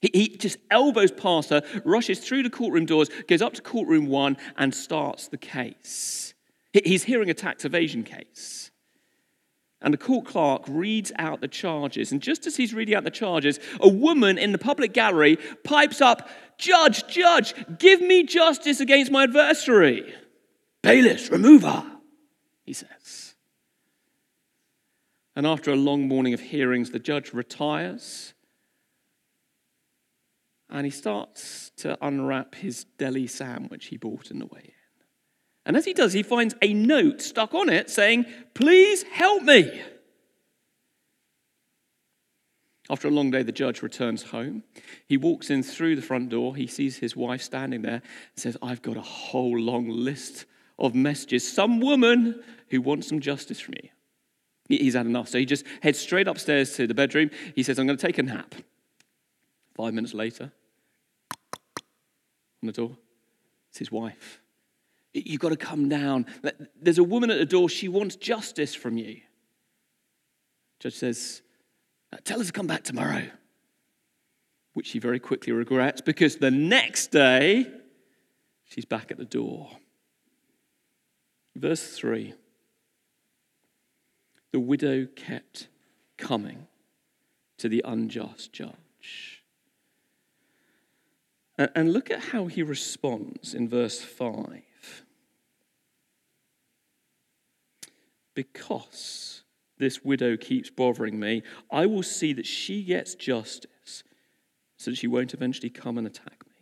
He, 0.00 0.10
he 0.12 0.28
just 0.36 0.58
elbows 0.70 1.12
past 1.12 1.50
her, 1.50 1.62
rushes 1.84 2.18
through 2.18 2.42
the 2.42 2.50
courtroom 2.50 2.86
doors, 2.86 3.08
goes 3.28 3.40
up 3.40 3.54
to 3.54 3.62
courtroom 3.62 4.06
one, 4.06 4.36
and 4.56 4.74
starts 4.74 5.28
the 5.28 5.38
case. 5.38 6.34
He, 6.72 6.82
he's 6.84 7.04
hearing 7.04 7.30
a 7.30 7.34
tax 7.34 7.64
evasion 7.64 8.02
case. 8.02 8.70
And 9.80 9.92
the 9.92 9.98
court 9.98 10.26
clerk 10.26 10.62
reads 10.68 11.10
out 11.18 11.40
the 11.40 11.48
charges. 11.48 12.12
And 12.12 12.22
just 12.22 12.46
as 12.46 12.56
he's 12.56 12.72
reading 12.72 12.94
out 12.94 13.04
the 13.04 13.10
charges, 13.10 13.58
a 13.80 13.88
woman 13.88 14.38
in 14.38 14.52
the 14.52 14.58
public 14.58 14.92
gallery 14.92 15.38
pipes 15.64 16.00
up, 16.00 16.28
Judge, 16.58 17.08
judge, 17.08 17.54
give 17.78 18.00
me 18.00 18.22
justice 18.22 18.78
against 18.78 19.10
my 19.10 19.24
adversary. 19.24 20.14
Bailiffs, 20.80 21.28
remove 21.28 21.62
her, 21.62 21.84
he 22.62 22.72
says. 22.72 23.34
And 25.34 25.44
after 25.44 25.72
a 25.72 25.76
long 25.76 26.06
morning 26.06 26.34
of 26.34 26.40
hearings, 26.40 26.90
the 26.90 27.00
judge 27.00 27.32
retires 27.32 28.34
and 30.72 30.86
he 30.86 30.90
starts 30.90 31.70
to 31.76 31.98
unwrap 32.04 32.54
his 32.54 32.84
deli 32.96 33.26
sandwich 33.26 33.86
he 33.86 33.98
bought 33.98 34.30
in 34.30 34.38
the 34.38 34.46
way. 34.46 34.71
And 35.64 35.76
as 35.76 35.84
he 35.84 35.92
does, 35.92 36.12
he 36.12 36.22
finds 36.22 36.54
a 36.60 36.74
note 36.74 37.22
stuck 37.22 37.54
on 37.54 37.68
it 37.68 37.88
saying, 37.88 38.26
Please 38.54 39.04
help 39.04 39.42
me. 39.42 39.82
After 42.90 43.08
a 43.08 43.12
long 43.12 43.30
day, 43.30 43.42
the 43.42 43.52
judge 43.52 43.80
returns 43.80 44.24
home. 44.24 44.64
He 45.06 45.16
walks 45.16 45.50
in 45.50 45.62
through 45.62 45.96
the 45.96 46.02
front 46.02 46.28
door. 46.28 46.56
He 46.56 46.66
sees 46.66 46.98
his 46.98 47.16
wife 47.16 47.40
standing 47.40 47.82
there 47.82 48.02
and 48.02 48.02
says, 48.36 48.56
I've 48.60 48.82
got 48.82 48.96
a 48.96 49.02
whole 49.02 49.56
long 49.56 49.88
list 49.88 50.46
of 50.78 50.94
messages. 50.94 51.50
Some 51.50 51.80
woman 51.80 52.42
who 52.68 52.82
wants 52.82 53.08
some 53.08 53.20
justice 53.20 53.60
from 53.60 53.74
you. 53.82 53.88
He's 54.68 54.94
had 54.94 55.06
enough. 55.06 55.28
So 55.28 55.38
he 55.38 55.46
just 55.46 55.64
heads 55.80 55.98
straight 55.98 56.28
upstairs 56.28 56.74
to 56.76 56.86
the 56.86 56.94
bedroom. 56.94 57.30
He 57.54 57.62
says, 57.62 57.78
I'm 57.78 57.86
going 57.86 57.98
to 57.98 58.06
take 58.06 58.18
a 58.18 58.22
nap. 58.22 58.54
Five 59.74 59.94
minutes 59.94 60.12
later, 60.12 60.52
on 62.62 62.66
the 62.66 62.72
door, 62.72 62.96
it's 63.70 63.78
his 63.78 63.90
wife. 63.90 64.41
You've 65.14 65.40
got 65.40 65.50
to 65.50 65.56
come 65.56 65.88
down. 65.88 66.26
There's 66.80 66.98
a 66.98 67.04
woman 67.04 67.30
at 67.30 67.38
the 67.38 67.44
door. 67.44 67.68
She 67.68 67.88
wants 67.88 68.16
justice 68.16 68.74
from 68.74 68.96
you. 68.96 69.20
Judge 70.80 70.94
says, 70.94 71.42
Tell 72.24 72.38
her 72.38 72.44
to 72.44 72.52
come 72.52 72.66
back 72.66 72.82
tomorrow. 72.82 73.26
Which 74.72 74.86
she 74.86 74.98
very 74.98 75.20
quickly 75.20 75.52
regrets 75.52 76.00
because 76.00 76.36
the 76.36 76.50
next 76.50 77.08
day 77.10 77.66
she's 78.64 78.86
back 78.86 79.10
at 79.10 79.18
the 79.18 79.24
door. 79.24 79.70
Verse 81.54 81.86
3 81.94 82.32
The 84.52 84.60
widow 84.60 85.06
kept 85.14 85.68
coming 86.16 86.68
to 87.58 87.68
the 87.68 87.82
unjust 87.84 88.52
judge. 88.52 89.42
And 91.58 91.92
look 91.92 92.10
at 92.10 92.20
how 92.20 92.46
he 92.46 92.62
responds 92.62 93.54
in 93.54 93.68
verse 93.68 94.00
5. 94.00 94.62
Because 98.34 99.42
this 99.78 100.04
widow 100.04 100.36
keeps 100.36 100.70
bothering 100.70 101.18
me, 101.18 101.42
I 101.70 101.86
will 101.86 102.02
see 102.02 102.32
that 102.34 102.46
she 102.46 102.82
gets 102.82 103.14
justice 103.14 104.04
so 104.76 104.90
that 104.90 104.96
she 104.96 105.06
won't 105.06 105.34
eventually 105.34 105.70
come 105.70 105.98
and 105.98 106.06
attack 106.06 106.44
me. 106.46 106.52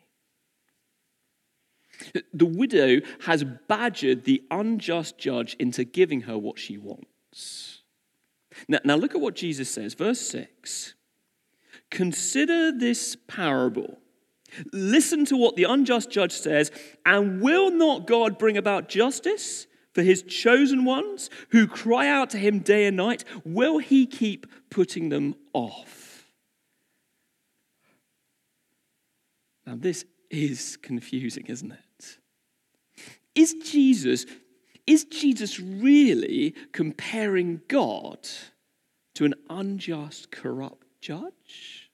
The 2.33 2.47
widow 2.47 3.01
has 3.27 3.45
badgered 3.69 4.25
the 4.25 4.43
unjust 4.51 5.19
judge 5.19 5.55
into 5.59 5.85
giving 5.85 6.23
her 6.23 6.39
what 6.39 6.59
she 6.59 6.79
wants. 6.79 7.83
Now, 8.69 8.79
now 8.85 8.97
look 8.97 9.15
at 9.15 9.21
what 9.21 9.37
Jesus 9.37 9.71
says, 9.71 9.95
verse 9.95 10.21
6. 10.21 10.95
Consider 11.91 12.73
this 12.73 13.17
parable. 13.29 13.99
Listen 14.73 15.25
to 15.27 15.37
what 15.37 15.57
the 15.57 15.65
unjust 15.65 16.11
judge 16.11 16.33
says, 16.33 16.71
and 17.05 17.41
will 17.41 17.71
not 17.71 18.07
God 18.07 18.39
bring 18.39 18.57
about 18.57 18.89
justice 18.89 19.67
for 19.93 20.03
his 20.03 20.23
chosen 20.23 20.85
ones 20.85 21.31
who 21.51 21.67
cry 21.67 22.09
out 22.09 22.31
to 22.31 22.39
him 22.39 22.61
day 22.61 22.87
and 22.87 22.97
night, 22.97 23.25
will 23.45 23.79
he 23.79 24.07
keep 24.07 24.47
putting 24.71 25.09
them 25.09 25.35
off? 25.53 26.27
Now, 29.67 29.75
this 29.77 30.05
is 30.31 30.77
confusing, 30.77 31.47
isn't 31.47 31.73
it? 31.73 32.19
Is 33.35 33.55
Jesus, 33.65 34.27
is 34.87 35.05
Jesus 35.05 35.61
really 35.61 36.55
comparing 36.73 37.61
God 37.69 38.29
to 39.15 39.25
an 39.25 39.35
unjust, 39.49 40.31
corrupt 40.31 40.87
judge? 41.01 41.91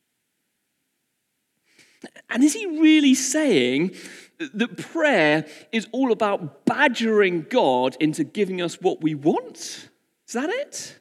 And 2.31 2.45
is 2.45 2.55
he 2.55 2.67
really 2.67 3.15
saying 3.15 3.95
that 4.39 4.77
prayer 4.77 5.47
is 5.73 5.87
all 5.93 6.13
about 6.13 6.65
badgering 6.65 7.47
God 7.49 7.97
into 8.01 8.25
giving 8.25 8.61
us 8.61 8.81
what 8.81 9.03
we 9.03 9.15
want? 9.15 9.57
Is 10.27 10.33
that 10.35 10.51
it? 10.51 11.01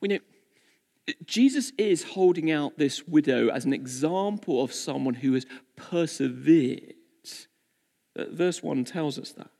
We 0.00 0.08
know 0.08 0.18
Jesus 1.24 1.72
is 1.78 2.04
holding 2.04 2.50
out 2.50 2.78
this 2.78 3.06
widow 3.06 3.48
as 3.48 3.64
an 3.64 3.72
example 3.72 4.62
of 4.62 4.72
someone 4.72 5.14
who 5.14 5.34
has 5.34 5.46
persevered. 5.76 6.94
Uh, 8.16 8.24
verse 8.30 8.62
1 8.62 8.84
tells 8.84 9.18
us 9.18 9.32
that. 9.32 9.50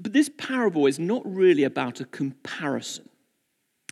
But 0.00 0.12
this 0.12 0.30
parable 0.36 0.86
is 0.86 0.98
not 0.98 1.22
really 1.24 1.64
about 1.64 2.00
a 2.00 2.04
comparison. 2.04 3.08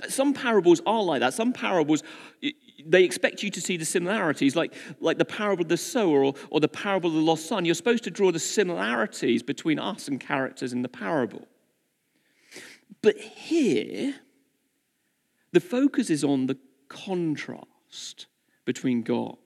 Some 0.09 0.33
parables 0.33 0.81
are 0.87 1.03
like 1.03 1.21
that. 1.21 1.35
Some 1.35 1.53
parables, 1.53 2.03
they 2.87 3.05
expect 3.05 3.43
you 3.43 3.51
to 3.51 3.61
see 3.61 3.77
the 3.77 3.85
similarities, 3.85 4.57
like, 4.57 4.75
like 5.01 5.19
the 5.19 5.25
parable 5.25 5.63
of 5.63 5.69
the 5.69 5.77
sower 5.77 6.25
or, 6.25 6.35
or 6.51 6.61
the 6.61 6.69
parable 6.69 7.09
of 7.11 7.15
the 7.15 7.21
lost 7.21 7.47
son. 7.47 7.65
You're 7.65 7.75
supposed 7.75 8.05
to 8.05 8.11
draw 8.11 8.33
the 8.33 8.39
similarities 8.39 9.43
between 9.43 9.79
us 9.79 10.09
and 10.09 10.21
characters 10.21 10.73
in 10.73 10.83
the 10.83 10.89
parable. 10.89 11.47
But 13.03 13.17
here, 13.19 14.15
the 15.53 15.61
focus 15.61 16.11
is 16.11 16.25
on 16.25 16.47
the 16.47 16.59
contrast 16.89 18.27
between 18.65 19.03
God 19.03 19.37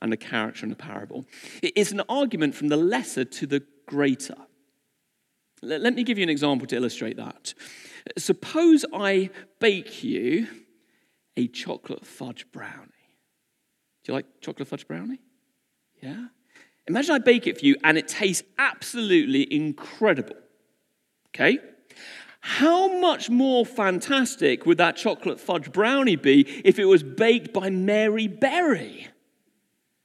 and 0.00 0.12
the 0.12 0.16
character 0.16 0.64
in 0.64 0.70
the 0.70 0.76
parable. 0.76 1.26
It's 1.62 1.92
an 1.92 2.02
argument 2.08 2.54
from 2.54 2.68
the 2.68 2.76
lesser 2.76 3.24
to 3.24 3.46
the 3.46 3.62
greater. 3.86 4.36
Let 5.62 5.94
me 5.94 6.04
give 6.04 6.16
you 6.16 6.22
an 6.22 6.30
example 6.30 6.66
to 6.68 6.76
illustrate 6.76 7.18
that. 7.18 7.52
Suppose 8.16 8.84
I 8.94 9.30
bake 9.58 10.02
you 10.02 10.46
a 11.36 11.46
chocolate 11.48 12.06
fudge 12.06 12.46
brownie. 12.52 12.86
Do 14.04 14.12
you 14.12 14.14
like 14.14 14.26
chocolate 14.40 14.68
fudge 14.68 14.86
brownie? 14.86 15.20
Yeah? 16.02 16.26
Imagine 16.86 17.14
I 17.14 17.18
bake 17.18 17.46
it 17.46 17.58
for 17.58 17.64
you 17.64 17.76
and 17.84 17.98
it 17.98 18.08
tastes 18.08 18.42
absolutely 18.58 19.52
incredible. 19.52 20.36
Okay? 21.28 21.58
How 22.40 23.00
much 23.00 23.28
more 23.28 23.66
fantastic 23.66 24.64
would 24.64 24.78
that 24.78 24.96
chocolate 24.96 25.38
fudge 25.38 25.70
brownie 25.70 26.16
be 26.16 26.40
if 26.64 26.78
it 26.78 26.86
was 26.86 27.02
baked 27.02 27.52
by 27.52 27.68
Mary 27.68 28.26
Berry? 28.26 29.08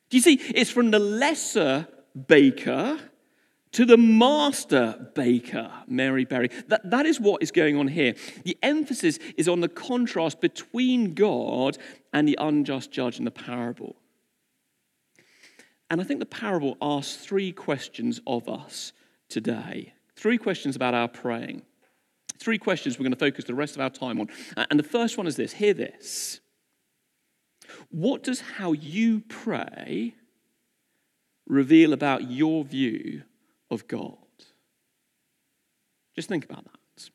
Do 0.09 0.17
you 0.17 0.21
see? 0.21 0.35
It's 0.53 0.69
from 0.69 0.91
the 0.91 0.99
lesser 0.99 1.87
baker 2.27 2.99
to 3.75 3.85
the 3.85 3.97
master 3.97 5.09
baker, 5.15 5.69
Mary 5.85 6.23
Berry. 6.23 6.49
That, 6.69 6.89
that 6.89 7.05
is 7.05 7.19
what 7.19 7.43
is 7.43 7.51
going 7.51 7.75
on 7.75 7.89
here. 7.89 8.15
The 8.45 8.57
emphasis 8.63 9.19
is 9.35 9.49
on 9.49 9.59
the 9.59 9.67
contrast 9.67 10.39
between 10.39 11.13
God 11.13 11.77
and 12.13 12.25
the 12.25 12.37
unjust 12.39 12.89
judge 12.91 13.19
in 13.19 13.25
the 13.25 13.31
parable. 13.31 13.97
And 15.89 15.99
I 15.99 16.05
think 16.05 16.21
the 16.21 16.25
parable 16.25 16.77
asks 16.81 17.17
three 17.17 17.51
questions 17.51 18.21
of 18.25 18.47
us 18.47 18.93
today. 19.27 19.93
Three 20.15 20.37
questions 20.37 20.77
about 20.77 20.93
our 20.93 21.09
praying. 21.09 21.63
Three 22.39 22.57
questions 22.57 22.97
we're 22.97 23.03
going 23.03 23.11
to 23.11 23.19
focus 23.19 23.43
the 23.43 23.55
rest 23.55 23.75
of 23.75 23.81
our 23.81 23.89
time 23.89 24.21
on. 24.21 24.29
And 24.55 24.79
the 24.79 24.83
first 24.83 25.17
one 25.17 25.27
is 25.27 25.35
this 25.35 25.51
hear 25.51 25.73
this. 25.73 26.39
What 27.89 28.23
does 28.23 28.39
how 28.39 28.71
you 28.71 29.19
pray 29.27 30.15
reveal 31.45 31.91
about 31.91 32.31
your 32.31 32.63
view 32.63 33.23
of 33.71 33.87
God? 33.87 34.17
Just 36.15 36.29
think 36.29 36.45
about 36.45 36.63
that. 36.65 37.09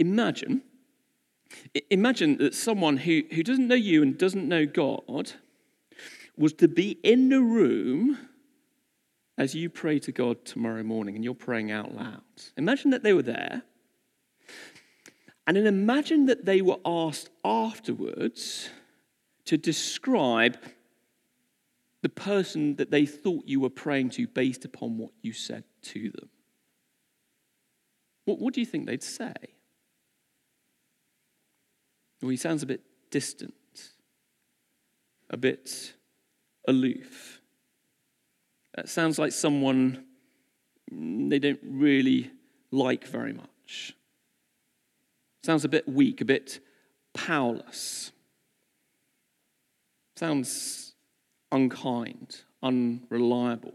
Imagine, 0.00 0.62
imagine 1.88 2.36
that 2.38 2.54
someone 2.54 2.96
who, 2.96 3.22
who 3.32 3.42
doesn't 3.42 3.68
know 3.68 3.76
you 3.76 4.02
and 4.02 4.18
doesn't 4.18 4.48
know 4.48 4.66
God 4.66 5.32
was 6.36 6.52
to 6.54 6.66
be 6.66 6.98
in 7.04 7.28
the 7.28 7.40
room 7.40 8.18
as 9.38 9.54
you 9.54 9.70
pray 9.70 9.98
to 10.00 10.12
God 10.12 10.44
tomorrow 10.44 10.82
morning 10.82 11.14
and 11.14 11.24
you're 11.24 11.34
praying 11.34 11.70
out 11.70 11.94
loud. 11.94 12.22
Imagine 12.56 12.90
that 12.90 13.02
they 13.02 13.12
were 13.12 13.22
there. 13.22 13.62
And 15.46 15.56
then 15.56 15.66
imagine 15.66 16.26
that 16.26 16.44
they 16.44 16.60
were 16.60 16.78
asked 16.84 17.30
afterwards 17.44 18.70
to 19.44 19.56
describe 19.56 20.58
the 22.04 22.10
person 22.10 22.76
that 22.76 22.90
they 22.90 23.06
thought 23.06 23.44
you 23.46 23.60
were 23.60 23.70
praying 23.70 24.10
to 24.10 24.26
based 24.26 24.66
upon 24.66 24.98
what 24.98 25.12
you 25.22 25.32
said 25.32 25.64
to 25.80 26.10
them. 26.10 26.28
What, 28.26 28.38
what 28.40 28.52
do 28.52 28.60
you 28.60 28.66
think 28.66 28.84
they'd 28.84 29.02
say? 29.02 29.32
Well, 32.20 32.28
he 32.28 32.36
sounds 32.36 32.62
a 32.62 32.66
bit 32.66 32.82
distant, 33.10 33.54
a 35.30 35.38
bit 35.38 35.94
aloof. 36.68 37.40
It 38.76 38.90
sounds 38.90 39.18
like 39.18 39.32
someone 39.32 40.04
they 40.92 41.38
don't 41.38 41.60
really 41.62 42.30
like 42.70 43.06
very 43.06 43.32
much. 43.32 43.94
Sounds 45.42 45.64
a 45.64 45.70
bit 45.70 45.88
weak, 45.88 46.20
a 46.20 46.26
bit 46.26 46.60
powerless. 47.14 48.12
Sounds 50.16 50.83
unkind, 51.54 52.42
unreliable. 52.62 53.74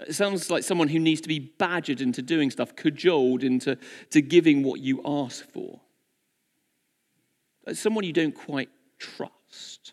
It 0.00 0.14
sounds 0.14 0.50
like 0.50 0.62
someone 0.62 0.88
who 0.88 1.00
needs 1.00 1.20
to 1.22 1.28
be 1.28 1.40
badgered 1.40 2.00
into 2.00 2.22
doing 2.22 2.50
stuff, 2.50 2.76
cajoled 2.76 3.42
into 3.42 3.76
to 4.10 4.22
giving 4.22 4.62
what 4.62 4.80
you 4.80 5.02
ask 5.04 5.44
for. 5.50 5.80
Someone 7.72 8.04
you 8.04 8.12
don't 8.12 8.34
quite 8.34 8.70
trust 8.98 9.92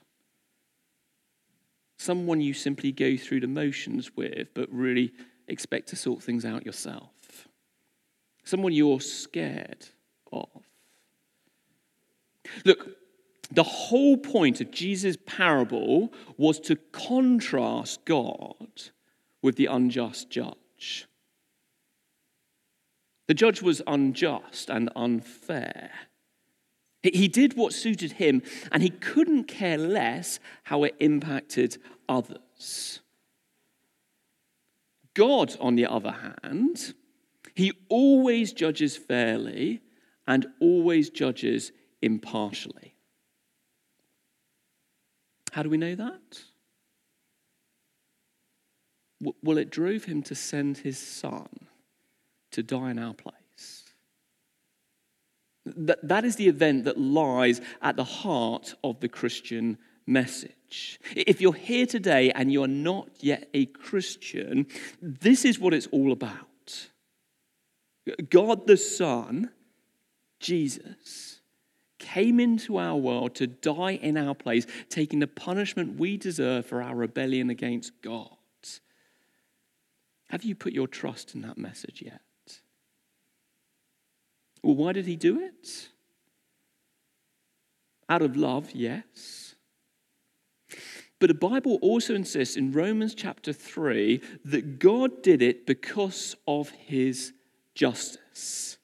someone 2.06 2.40
you 2.40 2.54
simply 2.54 2.92
go 2.92 3.18
through 3.18 3.40
the 3.40 3.48
motions 3.48 4.16
with, 4.16 4.48
but 4.54 4.70
really 4.72 5.12
expect 5.48 5.90
to 5.90 5.96
sort 5.96 6.22
things 6.22 6.46
out 6.46 6.66
yourself, 6.66 7.48
someone 8.44 8.72
you're 8.72 9.02
scared 9.02 9.88
of. 10.32 10.48
Look, 12.64 12.90
the 13.52 13.64
whole 13.64 14.18
point 14.18 14.62
of 14.62 14.72
Jesus' 14.72 15.18
parable 15.26 16.14
was 16.38 16.60
to 16.62 16.76
contrast 16.76 18.06
God 18.06 18.68
with 19.42 19.56
the 19.56 19.68
unjust 19.68 20.30
judge. 20.30 21.08
The 23.28 23.34
judge 23.34 23.62
was 23.62 23.82
unjust 23.88 24.70
and 24.70 24.90
unfair. 24.96 25.92
He 27.02 27.28
did 27.28 27.56
what 27.56 27.74
suited 27.74 28.14
him, 28.14 28.42
and 28.72 28.82
he 28.82 28.90
couldn't 28.90 29.44
care 29.44 29.78
less 29.78 30.40
how 30.64 30.84
it 30.84 30.96
impacted 31.00 31.78
others. 32.10 33.02
God, 35.14 35.56
on 35.60 35.76
the 35.76 35.86
other 35.86 36.12
hand, 36.12 36.96
he 37.54 37.72
always 37.90 38.54
judges 38.54 38.98
fairly 38.98 39.82
and 40.28 40.48
always 40.60 41.10
judges 41.10 41.72
impartially. 42.02 42.95
How 45.56 45.64
do 45.64 45.70
we 45.70 45.78
know 45.78 45.96
that? 45.96 46.44
Well, 49.42 49.58
it 49.58 49.70
drove 49.70 50.04
him 50.04 50.22
to 50.24 50.36
send 50.36 50.80
his 50.80 51.00
son 51.00 51.48
to 52.52 52.62
die 52.62 52.92
in 52.92 53.00
our 53.00 53.14
place. 53.14 53.86
That, 55.66 56.06
that 56.06 56.26
is 56.26 56.36
the 56.36 56.50
event 56.50 56.84
that 56.84 57.00
lies 57.00 57.62
at 57.82 57.96
the 57.96 58.04
heart 58.04 58.76
of 58.84 59.00
the 59.00 59.08
Christian 59.08 59.78
message. 60.06 61.00
If 61.16 61.40
you're 61.40 61.54
here 61.54 61.86
today 61.86 62.32
and 62.32 62.52
you're 62.52 62.68
not 62.68 63.08
yet 63.22 63.48
a 63.54 63.68
Christian, 63.68 64.68
this 65.02 65.46
is 65.46 65.58
what 65.58 65.74
it's 65.74 65.88
all 65.88 66.12
about. 66.12 66.90
God 68.30 68.68
the 68.68 68.76
Son, 68.76 69.52
Jesus, 70.42 71.35
came 72.00 72.40
into 72.40 72.78
our 72.78 72.98
world 72.98 73.36
to 73.36 73.48
die 73.48 73.94
in 73.94 74.18
our 74.18 74.36
place, 74.36 74.66
taking 74.90 75.20
the 75.20 75.28
punishment 75.28 76.00
we 76.00 76.18
deserve 76.18 76.66
for 76.66 76.82
our 76.82 76.96
rebellion 76.96 77.50
against 77.50 77.92
God. 78.02 78.30
Have 80.30 80.44
you 80.44 80.56
put 80.56 80.74
your 80.74 80.88
trust 80.88 81.36
in 81.36 81.42
that 81.42 81.58
message 81.58 82.02
yet? 82.02 82.22
Well, 84.64 84.76
why 84.76 84.94
did 84.94 85.06
he 85.06 85.16
do 85.16 85.40
it? 85.40 85.90
Out 88.10 88.22
of 88.22 88.36
love, 88.36 88.72
yes. 88.74 89.56
But 91.20 91.28
the 91.28 91.36
Bible 91.36 91.78
also 91.82 92.16
insists 92.16 92.58
in 92.58 92.72
Romans 92.72 93.16
chapter 93.16 93.54
3 93.54 94.22
that 94.46 94.80
God 94.80 95.24
did 95.24 95.42
it 95.42 95.66
because 95.66 96.36
of 96.48 96.70
his 96.72 97.34
justice. 97.74 98.78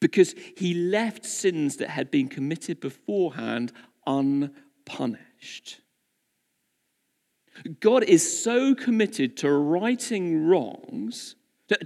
Because 0.00 0.34
he 0.56 0.72
left 0.74 1.24
sins 1.26 1.76
that 1.76 1.90
had 1.90 2.10
been 2.10 2.28
committed 2.28 2.80
beforehand 2.80 3.72
unpunished. 4.06 5.80
God 7.80 8.04
is 8.04 8.42
so 8.42 8.74
committed 8.74 9.36
to 9.38 9.52
righting 9.52 10.46
wrongs, 10.46 11.36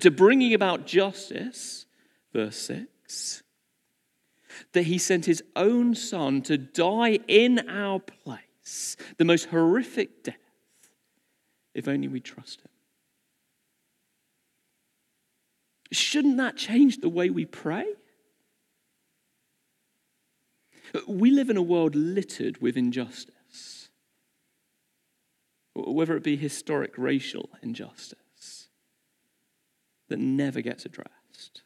to 0.00 0.10
bringing 0.10 0.54
about 0.54 0.86
justice, 0.86 1.86
verse 2.32 2.56
6, 2.56 3.42
that 4.72 4.84
he 4.84 4.98
sent 4.98 5.24
his 5.24 5.42
own 5.56 5.94
son 5.96 6.42
to 6.42 6.56
die 6.56 7.18
in 7.26 7.68
our 7.68 7.98
place, 7.98 8.96
the 9.16 9.24
most 9.24 9.46
horrific 9.46 10.22
death, 10.22 10.36
if 11.74 11.88
only 11.88 12.06
we 12.06 12.20
trust 12.20 12.60
him. 12.60 12.68
Shouldn't 15.90 16.36
that 16.36 16.56
change 16.56 16.98
the 16.98 17.08
way 17.08 17.30
we 17.30 17.44
pray? 17.44 17.86
We 21.08 21.30
live 21.30 21.50
in 21.50 21.56
a 21.56 21.62
world 21.62 21.94
littered 21.94 22.60
with 22.60 22.76
injustice, 22.76 23.88
whether 25.74 26.16
it 26.16 26.22
be 26.22 26.36
historic 26.36 26.96
racial 26.96 27.50
injustice 27.62 28.68
that 30.08 30.18
never 30.18 30.60
gets 30.60 30.84
addressed 30.84 31.62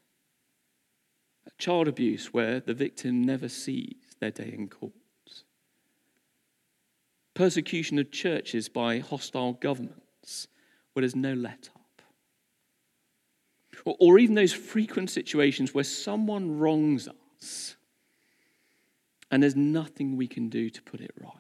child 1.59 1.89
abuse 1.89 2.33
where 2.33 2.61
the 2.61 2.75
victim 2.75 3.23
never 3.23 3.49
sees 3.49 3.97
their 4.21 4.31
day 4.31 4.55
in 4.57 4.69
court, 4.69 4.93
persecution 7.35 7.99
of 7.99 8.11
churches 8.11 8.69
by 8.69 8.99
hostile 8.99 9.55
governments 9.55 10.49
where 10.93 11.03
there's 11.03 11.17
no 11.17 11.35
let 11.35 11.69
up, 11.75 12.03
or, 13.85 13.97
or 14.01 14.19
even 14.19 14.35
those 14.35 14.53
frequent 14.53 15.11
situations 15.11 15.75
where 15.75 15.85
someone 15.85 16.59
wrongs 16.59 17.09
us 17.09 17.77
and 19.31 19.43
there's 19.43 19.57
nothing 19.57 20.17
we 20.17 20.27
can 20.27 20.49
do 20.49 20.71
to 20.71 20.83
put 20.83 21.01
it 21.01 21.11
right. 21.21 21.33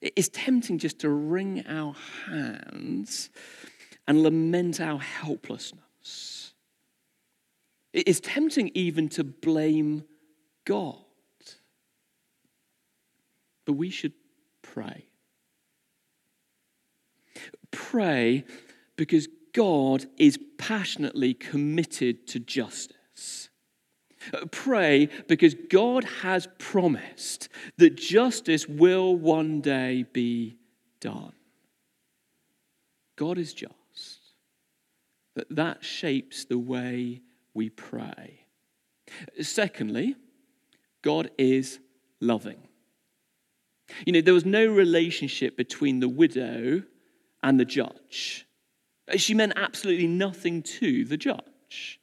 It's 0.00 0.28
tempting 0.28 0.78
just 0.78 0.98
to 1.00 1.08
wring 1.08 1.64
our 1.66 1.94
hands 2.26 3.30
and 4.06 4.22
lament 4.22 4.80
our 4.80 4.98
helplessness. 4.98 6.52
It 7.92 8.08
is 8.08 8.20
tempting 8.20 8.70
even 8.74 9.08
to 9.10 9.24
blame 9.24 10.04
God. 10.64 10.96
But 13.64 13.74
we 13.74 13.88
should 13.88 14.12
pray. 14.60 15.06
Pray 17.70 18.44
because 18.96 19.28
God 19.54 20.06
is 20.18 20.38
passionately 20.58 21.32
committed 21.32 22.26
to 22.28 22.40
justice. 22.40 22.96
Uh, 24.32 24.46
pray 24.50 25.08
because 25.28 25.54
God 25.54 26.04
has 26.22 26.48
promised 26.58 27.48
that 27.78 27.96
justice 27.96 28.68
will 28.68 29.16
one 29.16 29.60
day 29.60 30.04
be 30.12 30.56
done. 31.00 31.32
God 33.16 33.38
is 33.38 33.52
just. 33.52 33.74
That 35.36 35.54
that 35.54 35.84
shapes 35.84 36.44
the 36.44 36.58
way 36.58 37.20
we 37.54 37.70
pray. 37.70 38.46
Secondly, 39.40 40.16
God 41.02 41.30
is 41.38 41.80
loving. 42.20 42.68
You 44.06 44.12
know, 44.12 44.20
there 44.20 44.34
was 44.34 44.46
no 44.46 44.66
relationship 44.66 45.56
between 45.56 46.00
the 46.00 46.08
widow 46.08 46.82
and 47.42 47.60
the 47.60 47.64
judge. 47.64 48.46
She 49.16 49.34
meant 49.34 49.52
absolutely 49.56 50.06
nothing 50.06 50.62
to 50.62 51.04
the 51.04 51.16
judge. 51.16 52.00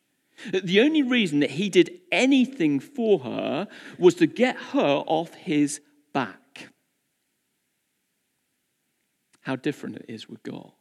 The 0.51 0.81
only 0.81 1.03
reason 1.03 1.39
that 1.41 1.51
he 1.51 1.69
did 1.69 1.99
anything 2.11 2.79
for 2.79 3.19
her 3.19 3.67
was 3.99 4.15
to 4.15 4.27
get 4.27 4.57
her 4.57 5.03
off 5.05 5.33
his 5.33 5.81
back. 6.13 6.69
How 9.41 9.55
different 9.55 9.97
it 9.97 10.05
is 10.07 10.29
with 10.29 10.41
God. 10.43 10.71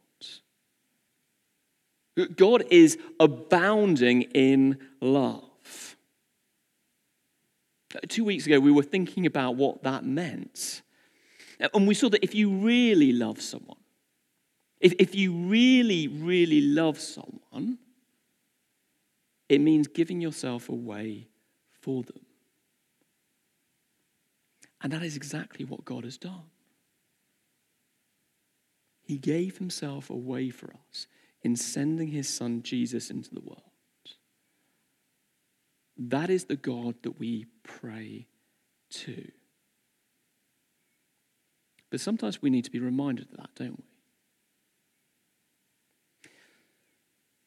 God 2.35 2.65
is 2.69 2.97
abounding 3.19 4.23
in 4.23 4.77
love. 4.99 5.95
Two 8.07 8.25
weeks 8.25 8.45
ago, 8.45 8.59
we 8.59 8.71
were 8.71 8.83
thinking 8.83 9.25
about 9.25 9.55
what 9.55 9.83
that 9.83 10.05
meant. 10.05 10.81
And 11.73 11.87
we 11.87 11.93
saw 11.93 12.09
that 12.09 12.23
if 12.23 12.33
you 12.33 12.49
really 12.49 13.11
love 13.11 13.41
someone, 13.41 13.77
if, 14.79 14.93
if 14.99 15.15
you 15.15 15.33
really, 15.33 16.07
really 16.07 16.61
love 16.61 16.99
someone, 16.99 17.77
it 19.51 19.59
means 19.59 19.87
giving 19.87 20.21
yourself 20.21 20.69
away 20.69 21.27
for 21.81 22.03
them. 22.03 22.25
And 24.81 24.93
that 24.93 25.03
is 25.03 25.17
exactly 25.17 25.65
what 25.65 25.83
God 25.83 26.05
has 26.05 26.17
done. 26.17 26.45
He 29.01 29.17
gave 29.17 29.57
himself 29.57 30.09
away 30.09 30.51
for 30.51 30.73
us 30.89 31.07
in 31.41 31.57
sending 31.57 32.07
his 32.07 32.29
son 32.29 32.63
Jesus 32.63 33.09
into 33.09 33.33
the 33.33 33.41
world. 33.41 33.63
That 35.97 36.29
is 36.29 36.45
the 36.45 36.55
God 36.55 36.95
that 37.01 37.19
we 37.19 37.47
pray 37.61 38.27
to. 38.91 39.31
But 41.89 41.99
sometimes 41.99 42.41
we 42.41 42.49
need 42.49 42.63
to 42.63 42.71
be 42.71 42.79
reminded 42.79 43.25
of 43.25 43.37
that, 43.37 43.49
don't 43.55 43.77
we? 43.77 43.83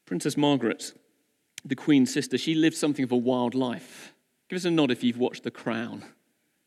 Princess 0.05 0.37
Margaret, 0.37 0.93
the 1.65 1.75
Queen's 1.75 2.13
sister, 2.13 2.37
she 2.37 2.53
lived 2.53 2.77
something 2.77 3.03
of 3.03 3.11
a 3.11 3.17
wild 3.17 3.55
life. 3.55 4.13
Give 4.49 4.57
us 4.57 4.65
a 4.65 4.71
nod 4.71 4.91
if 4.91 5.03
you've 5.03 5.17
watched 5.17 5.43
The 5.43 5.51
Crown. 5.51 6.05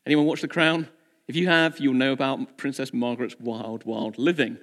Anyone 0.05 0.25
watch 0.25 0.41
The 0.41 0.47
Crown? 0.47 0.89
If 1.27 1.35
you 1.35 1.47
have, 1.47 1.79
you'll 1.79 1.93
know 1.93 2.11
about 2.11 2.57
Princess 2.57 2.93
Margaret's 2.93 3.39
wild, 3.39 3.85
wild 3.85 4.17
living. 4.17 4.57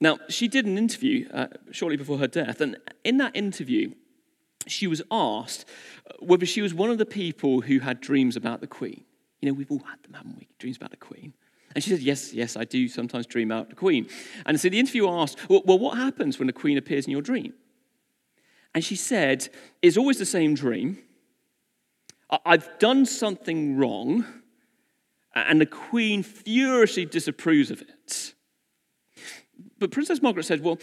Now, 0.00 0.18
she 0.28 0.48
did 0.48 0.66
an 0.66 0.76
interview 0.76 1.28
uh, 1.32 1.46
shortly 1.70 1.96
before 1.96 2.18
her 2.18 2.26
death, 2.26 2.60
and 2.60 2.76
in 3.04 3.18
that 3.18 3.34
interview, 3.36 3.94
she 4.66 4.86
was 4.86 5.00
asked 5.10 5.64
whether 6.18 6.44
she 6.44 6.60
was 6.60 6.74
one 6.74 6.90
of 6.90 6.98
the 6.98 7.06
people 7.06 7.62
who 7.62 7.78
had 7.78 8.00
dreams 8.00 8.36
about 8.36 8.60
the 8.60 8.66
Queen. 8.66 9.04
You 9.40 9.48
know, 9.48 9.54
we've 9.54 9.70
all 9.70 9.78
had 9.78 10.02
them, 10.02 10.14
haven't 10.14 10.36
we? 10.38 10.48
Dreams 10.58 10.76
about 10.76 10.90
the 10.90 10.96
Queen. 10.96 11.34
And 11.74 11.82
she 11.82 11.90
said, 11.90 12.00
Yes, 12.00 12.32
yes, 12.32 12.56
I 12.56 12.64
do 12.64 12.88
sometimes 12.88 13.26
dream 13.26 13.50
about 13.50 13.70
the 13.70 13.76
Queen. 13.76 14.08
And 14.44 14.60
so 14.60 14.68
the 14.68 14.78
interviewer 14.78 15.08
asked, 15.08 15.38
Well, 15.48 15.62
well 15.64 15.78
what 15.78 15.96
happens 15.96 16.38
when 16.38 16.46
the 16.46 16.52
Queen 16.52 16.76
appears 16.78 17.06
in 17.06 17.12
your 17.12 17.22
dream? 17.22 17.54
And 18.74 18.84
she 18.84 18.96
said, 18.96 19.48
It's 19.80 19.96
always 19.96 20.18
the 20.18 20.26
same 20.26 20.54
dream. 20.54 20.98
I've 22.46 22.78
done 22.78 23.04
something 23.04 23.76
wrong, 23.76 24.24
and 25.34 25.60
the 25.60 25.66
Queen 25.66 26.22
furiously 26.22 27.04
disapproves 27.04 27.70
of 27.70 27.82
it. 27.82 28.34
But 29.78 29.90
Princess 29.90 30.22
Margaret 30.22 30.44
said, 30.44 30.62
Well, 30.62 30.78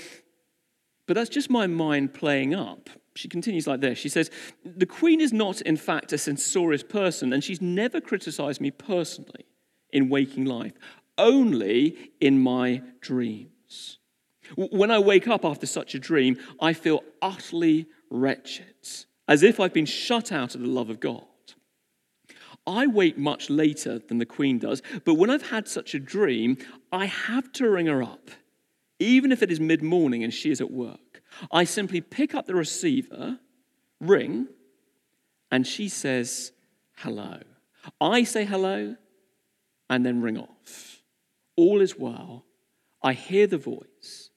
but 1.07 1.15
that's 1.15 1.29
just 1.29 1.49
my 1.49 1.65
mind 1.65 2.13
playing 2.13 2.53
up. 2.53 2.89
She 3.15 3.27
continues 3.27 3.67
like 3.67 3.81
this 3.81 3.97
She 3.97 4.09
says, 4.09 4.29
The 4.63 4.85
Queen 4.85 5.21
is 5.21 5.33
not, 5.33 5.61
in 5.61 5.77
fact, 5.77 6.13
a 6.13 6.17
censorious 6.17 6.83
person, 6.83 7.33
and 7.33 7.43
she's 7.43 7.61
never 7.61 7.99
criticized 7.99 8.61
me 8.61 8.71
personally 8.71 9.45
in 9.91 10.09
waking 10.09 10.45
life, 10.45 10.73
only 11.17 12.11
in 12.21 12.39
my 12.41 12.83
dreams. 13.01 13.98
When 14.59 14.91
I 14.91 14.99
wake 14.99 15.29
up 15.29 15.45
after 15.45 15.65
such 15.65 15.95
a 15.95 15.99
dream, 15.99 16.37
I 16.59 16.73
feel 16.73 17.01
utterly 17.21 17.87
wretched, 18.09 18.75
as 19.25 19.41
if 19.41 19.57
I've 19.57 19.73
been 19.73 19.85
shut 19.85 20.33
out 20.33 20.53
of 20.53 20.59
the 20.59 20.67
love 20.67 20.89
of 20.89 20.99
God. 20.99 21.23
I 22.67 22.85
wake 22.85 23.17
much 23.17 23.49
later 23.49 23.99
than 23.99 24.17
the 24.17 24.25
Queen 24.25 24.59
does, 24.59 24.81
but 25.05 25.13
when 25.13 25.29
I've 25.29 25.49
had 25.49 25.69
such 25.69 25.93
a 25.93 25.99
dream, 25.99 26.57
I 26.91 27.05
have 27.05 27.53
to 27.53 27.69
ring 27.69 27.85
her 27.85 28.03
up, 28.03 28.31
even 28.99 29.31
if 29.31 29.41
it 29.41 29.49
is 29.49 29.61
mid 29.61 29.81
morning 29.81 30.25
and 30.25 30.33
she 30.33 30.51
is 30.51 30.59
at 30.59 30.71
work. 30.71 31.21
I 31.53 31.63
simply 31.63 32.01
pick 32.01 32.35
up 32.35 32.45
the 32.45 32.53
receiver, 32.53 33.39
ring, 34.01 34.49
and 35.49 35.65
she 35.65 35.87
says, 35.87 36.51
hello. 36.97 37.39
I 38.01 38.25
say 38.25 38.43
hello, 38.43 38.97
and 39.89 40.05
then 40.05 40.21
ring 40.21 40.37
off. 40.37 41.01
All 41.55 41.79
is 41.79 41.97
well. 41.97 42.43
I 43.01 43.13
hear 43.13 43.47
the 43.47 43.57
voice. 43.57 44.28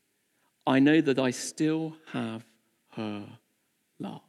I 0.67 0.79
know 0.79 1.01
that 1.01 1.19
I 1.19 1.31
still 1.31 1.97
have 2.13 2.45
her 2.97 3.27
love. 3.99 4.21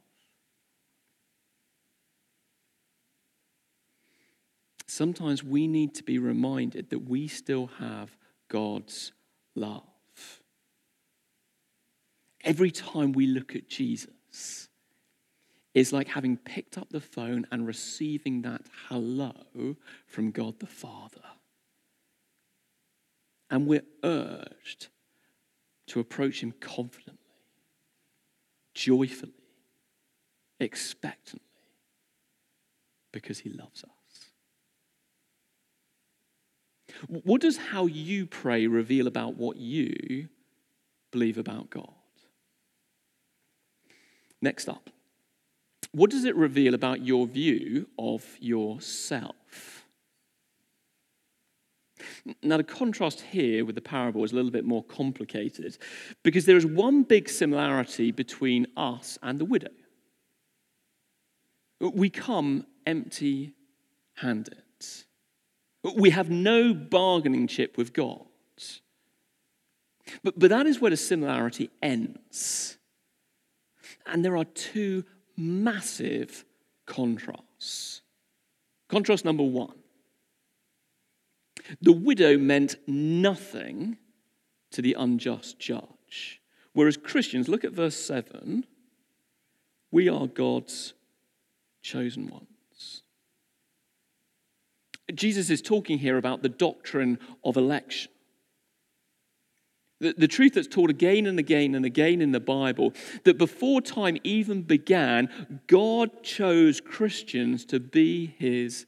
Sometimes 4.86 5.42
we 5.42 5.66
need 5.66 5.94
to 5.94 6.02
be 6.02 6.18
reminded 6.18 6.90
that 6.90 7.08
we 7.08 7.28
still 7.28 7.68
have 7.78 8.16
God's 8.48 9.12
love. 9.54 9.82
Every 12.44 12.70
time 12.70 13.12
we 13.12 13.26
look 13.26 13.56
at 13.56 13.68
Jesus, 13.68 14.68
is 15.74 15.92
like 15.92 16.06
having 16.08 16.36
picked 16.36 16.78
up 16.78 16.88
the 16.90 17.00
phone 17.00 17.46
and 17.50 17.66
receiving 17.66 18.42
that 18.42 18.62
hello 18.88 19.32
from 20.06 20.30
God 20.30 20.60
the 20.60 20.66
Father. 20.66 21.20
And 23.50 23.66
we're 23.66 23.84
urged 24.04 24.88
to 25.88 26.00
approach 26.00 26.42
Him 26.42 26.52
confidently, 26.60 27.18
joyfully, 28.74 29.32
expectantly, 30.60 31.40
because 33.12 33.38
He 33.40 33.50
loves 33.50 33.84
us. 33.84 33.90
What 37.08 37.40
does 37.40 37.56
how 37.56 37.86
you 37.86 38.26
pray 38.26 38.66
reveal 38.66 39.06
about 39.06 39.36
what 39.36 39.56
you 39.56 40.28
believe 41.10 41.38
about 41.38 41.70
God? 41.70 41.92
Next 44.40 44.68
up. 44.68 44.90
What 45.92 46.10
does 46.10 46.24
it 46.24 46.36
reveal 46.36 46.74
about 46.74 47.04
your 47.04 47.26
view 47.26 47.88
of 47.98 48.24
yourself? 48.40 49.36
Now, 52.42 52.56
the 52.56 52.64
contrast 52.64 53.20
here 53.20 53.64
with 53.64 53.74
the 53.74 53.80
parable 53.80 54.24
is 54.24 54.32
a 54.32 54.34
little 54.34 54.50
bit 54.50 54.64
more 54.64 54.84
complicated 54.84 55.78
because 56.22 56.46
there 56.46 56.56
is 56.56 56.66
one 56.66 57.02
big 57.02 57.28
similarity 57.28 58.10
between 58.12 58.66
us 58.76 59.18
and 59.22 59.38
the 59.38 59.44
widow. 59.44 59.70
We 61.80 62.10
come 62.10 62.66
empty 62.86 63.52
handed, 64.14 64.62
we 65.96 66.10
have 66.10 66.30
no 66.30 66.72
bargaining 66.72 67.46
chip 67.46 67.76
with 67.76 67.92
God. 67.92 68.24
But, 70.22 70.38
but 70.38 70.50
that 70.50 70.66
is 70.66 70.80
where 70.80 70.90
the 70.90 70.96
similarity 70.96 71.70
ends. 71.82 72.78
And 74.06 74.24
there 74.24 74.36
are 74.36 74.44
two 74.44 75.04
massive 75.36 76.44
contrasts. 76.86 78.02
Contrast 78.88 79.24
number 79.24 79.42
one 79.42 79.74
the 81.80 81.92
widow 81.92 82.36
meant 82.38 82.76
nothing 82.86 83.98
to 84.72 84.82
the 84.82 84.94
unjust 84.94 85.58
judge. 85.58 86.40
Whereas 86.72 86.96
Christians, 86.96 87.48
look 87.48 87.64
at 87.64 87.72
verse 87.72 87.96
7, 87.96 88.66
we 89.90 90.08
are 90.08 90.26
God's 90.26 90.94
chosen 91.82 92.28
ones. 92.28 93.02
Jesus 95.14 95.50
is 95.50 95.62
talking 95.62 95.98
here 95.98 96.16
about 96.16 96.42
the 96.42 96.48
doctrine 96.48 97.18
of 97.44 97.56
election. 97.56 98.10
The, 100.00 100.14
the 100.18 100.28
truth 100.28 100.54
that's 100.54 100.66
taught 100.66 100.90
again 100.90 101.26
and 101.26 101.38
again 101.38 101.74
and 101.74 101.84
again 101.84 102.20
in 102.20 102.32
the 102.32 102.40
Bible 102.40 102.92
that 103.24 103.38
before 103.38 103.80
time 103.80 104.18
even 104.24 104.62
began, 104.62 105.28
God 105.66 106.22
chose 106.22 106.80
Christians 106.80 107.64
to 107.66 107.78
be 107.78 108.34
his 108.38 108.86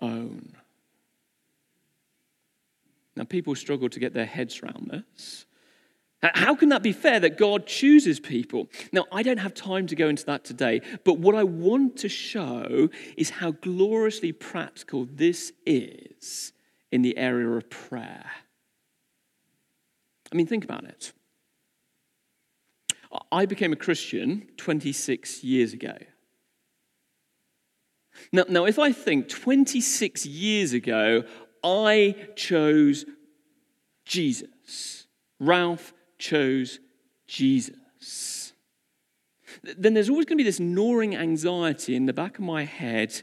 own. 0.00 0.57
Now, 3.18 3.24
people 3.24 3.56
struggle 3.56 3.88
to 3.88 3.98
get 3.98 4.14
their 4.14 4.24
heads 4.24 4.60
around 4.62 4.90
this 4.92 5.44
How 6.22 6.54
can 6.54 6.68
that 6.68 6.84
be 6.84 6.92
fair 6.92 7.18
that 7.18 7.36
God 7.36 7.66
chooses 7.66 8.20
people? 8.20 8.68
Now, 8.92 9.06
I 9.10 9.24
don't 9.24 9.38
have 9.38 9.54
time 9.54 9.88
to 9.88 9.96
go 9.96 10.08
into 10.08 10.24
that 10.26 10.44
today, 10.44 10.82
but 11.04 11.18
what 11.18 11.34
I 11.34 11.42
want 11.42 11.96
to 11.98 12.08
show 12.08 12.88
is 13.16 13.30
how 13.30 13.50
gloriously 13.50 14.30
practical 14.30 15.08
this 15.12 15.52
is 15.66 16.52
in 16.92 17.02
the 17.02 17.18
area 17.18 17.48
of 17.48 17.68
prayer. 17.68 18.30
I 20.32 20.36
mean, 20.36 20.46
think 20.46 20.62
about 20.62 20.84
it. 20.84 21.12
I 23.32 23.46
became 23.46 23.72
a 23.72 23.76
Christian 23.76 24.46
26 24.58 25.42
years 25.42 25.72
ago. 25.72 25.96
Now, 28.32 28.44
now, 28.48 28.64
if 28.64 28.78
I 28.78 28.92
think 28.92 29.28
26 29.28 30.26
years 30.26 30.72
ago, 30.72 31.24
I 31.62 32.28
chose 32.36 33.04
Jesus, 34.04 35.06
Ralph 35.38 35.92
chose 36.18 36.80
Jesus, 37.26 38.52
then 39.62 39.94
there's 39.94 40.08
always 40.08 40.26
going 40.26 40.38
to 40.38 40.44
be 40.44 40.48
this 40.48 40.60
gnawing 40.60 41.16
anxiety 41.16 41.94
in 41.94 42.06
the 42.06 42.12
back 42.12 42.38
of 42.38 42.44
my 42.44 42.64
head. 42.64 43.22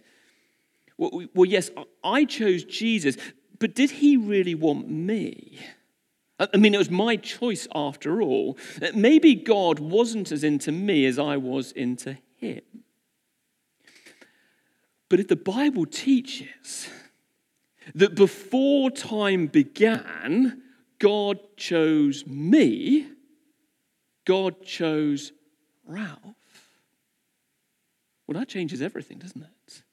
Well, 0.98 1.26
well, 1.34 1.45
yes, 1.45 1.69
I 2.04 2.26
chose 2.26 2.63
Jesus, 2.63 3.17
but 3.60 3.76
did 3.76 3.91
he 3.91 4.17
really 4.17 4.56
want 4.56 4.89
me? 4.89 5.60
I 6.39 6.58
mean, 6.58 6.74
it 6.74 6.78
was 6.78 6.89
my 6.91 7.15
choice 7.15 7.67
after 7.74 8.21
all. 8.21 8.58
Maybe 8.93 9.36
God 9.36 9.80
wasn't 9.80 10.32
as 10.32 10.43
into 10.43 10.71
me 10.71 11.06
as 11.06 11.17
I 11.17 11.38
was 11.38 11.71
into 11.71 12.17
him. 12.36 12.62
But 15.08 15.19
if 15.19 15.28
the 15.28 15.38
Bible 15.38 15.86
teaches 15.86 16.89
that 17.93 18.15
before 18.15 18.89
time 18.89 19.48
began, 19.48 20.62
God 21.00 21.39
chose 21.58 22.26
me, 22.26 23.08
God 24.26 24.63
chose 24.63 25.32
Ralph, 25.86 26.36
well, 28.28 28.39
that 28.39 28.50
changes 28.50 28.82
everything, 28.82 29.19
doesn't 29.19 29.43
it? 29.43 29.84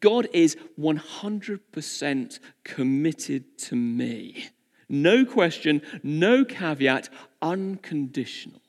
God 0.00 0.28
is 0.32 0.56
100% 0.78 2.38
committed 2.64 3.58
to 3.58 3.76
me. 3.76 4.48
No 4.88 5.24
question, 5.24 5.80
no 6.02 6.44
caveat, 6.44 7.08
unconditional. 7.40 8.60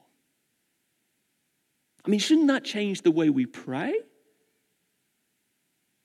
I 2.05 2.09
mean, 2.09 2.19
shouldn't 2.19 2.47
that 2.47 2.63
change 2.63 3.01
the 3.01 3.11
way 3.11 3.29
we 3.29 3.45
pray? 3.45 3.93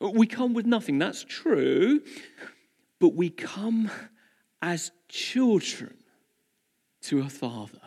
We 0.00 0.26
come 0.26 0.54
with 0.54 0.66
nothing, 0.66 0.98
that's 0.98 1.24
true, 1.24 2.02
but 3.00 3.14
we 3.14 3.30
come 3.30 3.90
as 4.62 4.92
children 5.08 5.96
to 7.02 7.20
a 7.20 7.28
father 7.28 7.80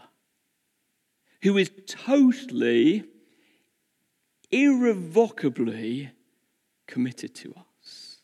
who 1.42 1.58
is 1.58 1.72
totally, 1.88 3.04
irrevocably 4.52 6.12
committed 6.88 7.34
to 7.36 7.56
us. 7.58 8.18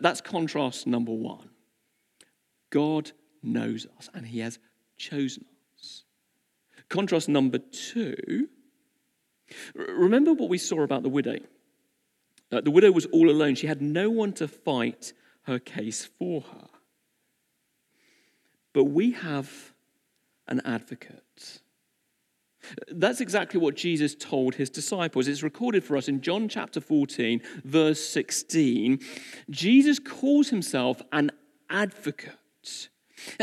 That's 0.00 0.20
contrast 0.20 0.86
number 0.86 1.12
one. 1.12 1.50
God 2.70 3.12
knows 3.42 3.86
us 3.98 4.08
and 4.14 4.26
he 4.26 4.40
has 4.40 4.58
chosen 4.96 5.44
us. 5.76 6.04
Contrast 6.88 7.28
number 7.28 7.58
two. 7.58 8.48
Remember 9.74 10.32
what 10.32 10.48
we 10.48 10.58
saw 10.58 10.82
about 10.82 11.02
the 11.02 11.08
widow? 11.08 11.38
Uh, 12.52 12.60
the 12.60 12.70
widow 12.70 12.90
was 12.90 13.06
all 13.06 13.30
alone. 13.30 13.54
She 13.54 13.66
had 13.66 13.80
no 13.80 14.10
one 14.10 14.32
to 14.34 14.48
fight 14.48 15.12
her 15.42 15.58
case 15.58 16.08
for 16.18 16.42
her. 16.42 16.68
But 18.72 18.84
we 18.84 19.12
have 19.12 19.72
an 20.48 20.60
advocate. 20.64 21.60
That's 22.90 23.20
exactly 23.20 23.58
what 23.58 23.74
Jesus 23.74 24.14
told 24.14 24.54
his 24.54 24.70
disciples. 24.70 25.28
It's 25.28 25.42
recorded 25.42 25.82
for 25.82 25.96
us 25.96 26.08
in 26.08 26.20
John 26.20 26.48
chapter 26.48 26.80
14, 26.80 27.40
verse 27.64 28.04
16. 28.06 29.00
Jesus 29.48 29.98
calls 29.98 30.50
himself 30.50 31.00
an 31.12 31.30
advocate. 31.68 32.36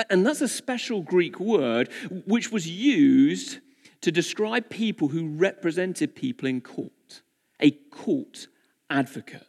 And 0.10 0.26
that's 0.26 0.41
a 0.41 0.48
special 0.48 1.02
Greek 1.02 1.39
word 1.39 1.89
which 2.26 2.52
was 2.52 2.67
used 2.67 3.60
to 4.02 4.12
describe 4.12 4.70
people 4.70 5.08
who 5.08 5.28
represented 5.28 6.15
people 6.15 6.48
in 6.48 6.62
court, 6.62 7.22
a 7.60 7.72
court 7.72 8.48
advocate. 8.89 9.43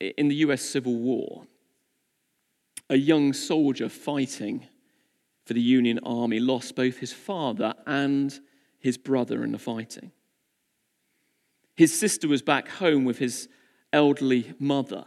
In 0.00 0.28
the 0.28 0.36
US 0.36 0.62
Civil 0.62 0.96
War, 0.96 1.46
a 2.90 2.96
young 2.96 3.32
soldier 3.32 3.88
fighting 3.88 4.66
for 5.44 5.54
the 5.54 5.60
Union 5.60 5.98
Army 6.04 6.38
lost 6.38 6.76
both 6.76 6.98
his 6.98 7.12
father 7.12 7.74
and 7.86 8.38
his 8.78 8.98
brother 8.98 9.42
in 9.42 9.52
the 9.52 9.58
fighting. 9.58 10.12
His 11.76 11.98
sister 11.98 12.28
was 12.28 12.42
back 12.42 12.68
home 12.68 13.04
with 13.04 13.18
his 13.18 13.48
elderly 13.92 14.54
mother 14.58 15.04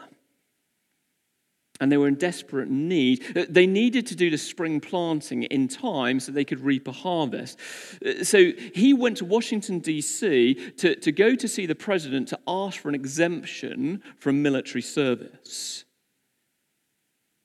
and 1.80 1.92
they 1.92 1.98
were 1.98 2.08
in 2.08 2.16
desperate 2.16 2.70
need. 2.70 3.38
Uh, 3.38 3.46
they 3.50 3.66
needed 3.66 4.06
to 4.08 4.16
do 4.16 4.30
the 4.30 4.38
spring 4.38 4.80
planting 4.80 5.44
in 5.44 5.68
time 5.68 6.20
so 6.20 6.32
they 6.32 6.46
could 6.46 6.60
reap 6.60 6.88
a 6.88 6.92
harvest. 6.92 7.60
Uh, 8.06 8.24
so 8.24 8.52
he 8.74 8.94
went 8.94 9.18
to 9.18 9.26
Washington, 9.26 9.80
D.C. 9.80 10.56
To, 10.78 10.96
to 10.96 11.12
go 11.12 11.36
to 11.36 11.48
see 11.48 11.66
the 11.66 11.76
president 11.76 12.28
to 12.30 12.40
ask 12.48 12.80
for 12.80 12.90
an 12.90 12.96
exemption 12.96 14.04
from 14.18 14.42
military 14.42 14.82
service. 14.82 15.86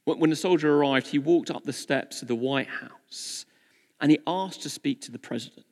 When 0.04 0.30
the 0.30 0.36
soldier 0.36 0.74
arrived, 0.74 1.06
he 1.06 1.18
walked 1.18 1.50
up 1.50 1.64
the 1.64 1.72
steps 1.72 2.20
of 2.20 2.28
the 2.28 2.34
White 2.34 2.68
House 2.68 3.46
and 4.00 4.10
he 4.10 4.18
asked 4.26 4.62
to 4.62 4.70
speak 4.70 5.00
to 5.02 5.12
the 5.12 5.18
president. 5.18 5.64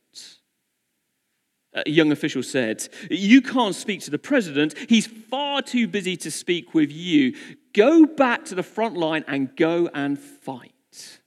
A 1.74 1.88
young 1.88 2.12
official 2.12 2.42
said, 2.42 2.86
You 3.10 3.40
can't 3.40 3.74
speak 3.74 4.00
to 4.02 4.10
the 4.10 4.18
president. 4.18 4.74
He's 4.88 5.06
far 5.06 5.62
too 5.62 5.88
busy 5.88 6.16
to 6.18 6.30
speak 6.30 6.74
with 6.74 6.92
you. 6.92 7.34
Go 7.72 8.04
back 8.04 8.44
to 8.46 8.54
the 8.54 8.62
front 8.62 8.96
line 8.96 9.24
and 9.26 9.56
go 9.56 9.88
and 9.94 10.18
fight. 10.18 11.20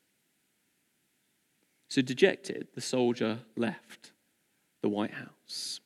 So, 1.89 2.01
dejected, 2.01 2.67
the 2.75 2.81
soldier 2.81 3.39
left 3.55 4.11
the 4.81 4.89
White 4.89 5.13
House, 5.13 5.79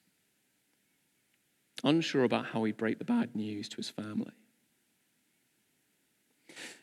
unsure 1.84 2.24
about 2.26 2.48
how 2.48 2.64
he'd 2.66 2.76
break 2.76 3.00
the 3.00 3.06
bad 3.06 3.36
news 3.36 3.70
to 3.70 3.78
his 3.78 3.90
family. 3.90 4.34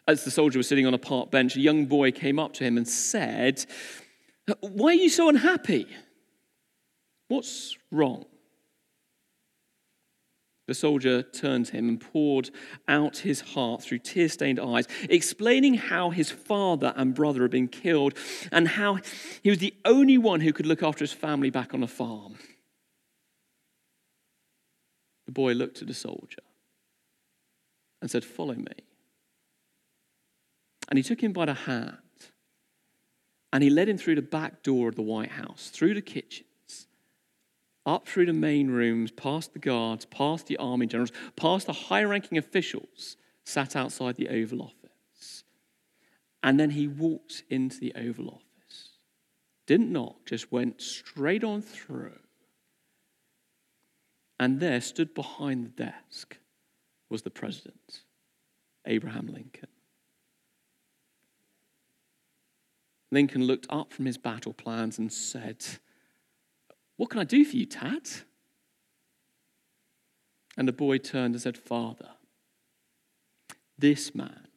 As 0.08 0.24
the 0.24 0.30
soldier 0.30 0.58
was 0.58 0.68
sitting 0.68 0.86
on 0.86 0.94
a 0.94 0.98
park 0.98 1.30
bench, 1.30 1.56
a 1.56 1.60
young 1.60 1.86
boy 1.86 2.12
came 2.12 2.38
up 2.38 2.54
to 2.54 2.64
him 2.64 2.78
and 2.78 2.88
said, 2.88 3.66
Why 4.60 4.90
are 4.90 4.94
you 4.94 5.10
so 5.10 5.28
unhappy? 5.28 5.88
What's 7.28 7.76
wrong? 7.90 8.24
The 10.66 10.74
soldier 10.74 11.22
turned 11.22 11.66
to 11.66 11.72
him 11.72 11.88
and 11.88 12.00
poured 12.00 12.50
out 12.88 13.18
his 13.18 13.40
heart 13.40 13.82
through 13.82 14.00
tear 14.00 14.28
stained 14.28 14.58
eyes, 14.58 14.88
explaining 15.08 15.74
how 15.74 16.10
his 16.10 16.30
father 16.30 16.92
and 16.96 17.14
brother 17.14 17.42
had 17.42 17.52
been 17.52 17.68
killed 17.68 18.14
and 18.50 18.66
how 18.66 18.98
he 19.42 19.50
was 19.50 19.60
the 19.60 19.74
only 19.84 20.18
one 20.18 20.40
who 20.40 20.52
could 20.52 20.66
look 20.66 20.82
after 20.82 21.04
his 21.04 21.12
family 21.12 21.50
back 21.50 21.72
on 21.72 21.84
a 21.84 21.88
farm. 21.88 22.34
The 25.26 25.32
boy 25.32 25.52
looked 25.52 25.82
at 25.82 25.88
the 25.88 25.94
soldier 25.94 26.42
and 28.00 28.10
said, 28.10 28.24
Follow 28.24 28.54
me. 28.54 28.66
And 30.88 30.96
he 30.96 31.02
took 31.02 31.20
him 31.20 31.32
by 31.32 31.46
the 31.46 31.54
hand 31.54 31.98
and 33.52 33.62
he 33.62 33.70
led 33.70 33.88
him 33.88 33.98
through 33.98 34.16
the 34.16 34.22
back 34.22 34.62
door 34.62 34.88
of 34.88 34.96
the 34.96 35.02
White 35.02 35.30
House, 35.30 35.70
through 35.72 35.94
the 35.94 36.02
kitchen 36.02 36.46
up 37.86 38.06
through 38.06 38.26
the 38.26 38.32
main 38.32 38.68
rooms, 38.68 39.12
past 39.12 39.52
the 39.52 39.58
guards, 39.58 40.04
past 40.04 40.48
the 40.48 40.56
army 40.56 40.86
generals, 40.86 41.12
past 41.36 41.66
the 41.66 41.72
high 41.72 42.02
ranking 42.02 42.36
officials 42.36 43.16
sat 43.44 43.76
outside 43.76 44.16
the 44.16 44.28
Oval 44.28 44.60
Office. 44.60 45.44
And 46.42 46.58
then 46.58 46.70
he 46.70 46.88
walked 46.88 47.44
into 47.48 47.78
the 47.78 47.94
Oval 47.94 48.28
Office. 48.28 48.90
Didn't 49.66 49.92
knock, 49.92 50.26
just 50.26 50.52
went 50.52 50.82
straight 50.82 51.44
on 51.44 51.62
through. 51.62 52.18
And 54.38 54.60
there, 54.60 54.80
stood 54.80 55.14
behind 55.14 55.64
the 55.64 55.84
desk, 55.84 56.38
was 57.08 57.22
the 57.22 57.30
president, 57.30 58.02
Abraham 58.84 59.28
Lincoln. 59.28 59.68
Lincoln 63.10 63.44
looked 63.44 63.66
up 63.70 63.92
from 63.92 64.04
his 64.04 64.18
battle 64.18 64.52
plans 64.52 64.98
and 64.98 65.12
said, 65.12 65.64
what 66.96 67.10
can 67.10 67.20
I 67.20 67.24
do 67.24 67.44
for 67.44 67.56
you, 67.56 67.66
Tad? 67.66 68.08
And 70.56 70.66
the 70.66 70.72
boy 70.72 70.98
turned 70.98 71.34
and 71.34 71.42
said, 71.42 71.58
Father, 71.58 72.08
this 73.78 74.14
man 74.14 74.48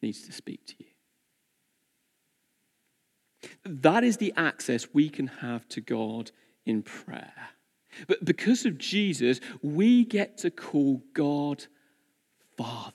needs 0.00 0.24
to 0.26 0.32
speak 0.32 0.66
to 0.66 0.74
you. 0.78 0.86
That 3.64 4.04
is 4.04 4.18
the 4.18 4.32
access 4.36 4.88
we 4.92 5.08
can 5.08 5.26
have 5.26 5.68
to 5.70 5.80
God 5.80 6.30
in 6.64 6.82
prayer. 6.82 7.50
But 8.06 8.24
because 8.24 8.64
of 8.64 8.78
Jesus, 8.78 9.40
we 9.62 10.04
get 10.04 10.38
to 10.38 10.50
call 10.50 11.02
God 11.12 11.66
Father. 12.56 12.92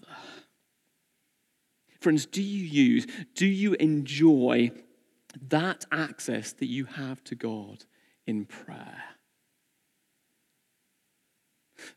Friends, 1.99 2.25
do 2.25 2.41
you 2.41 2.65
use, 2.65 3.05
do 3.35 3.45
you 3.45 3.73
enjoy 3.75 4.71
that 5.49 5.85
access 5.91 6.53
that 6.53 6.67
you 6.67 6.85
have 6.85 7.23
to 7.25 7.35
God 7.35 7.85
in 8.27 8.45
prayer? 8.45 9.03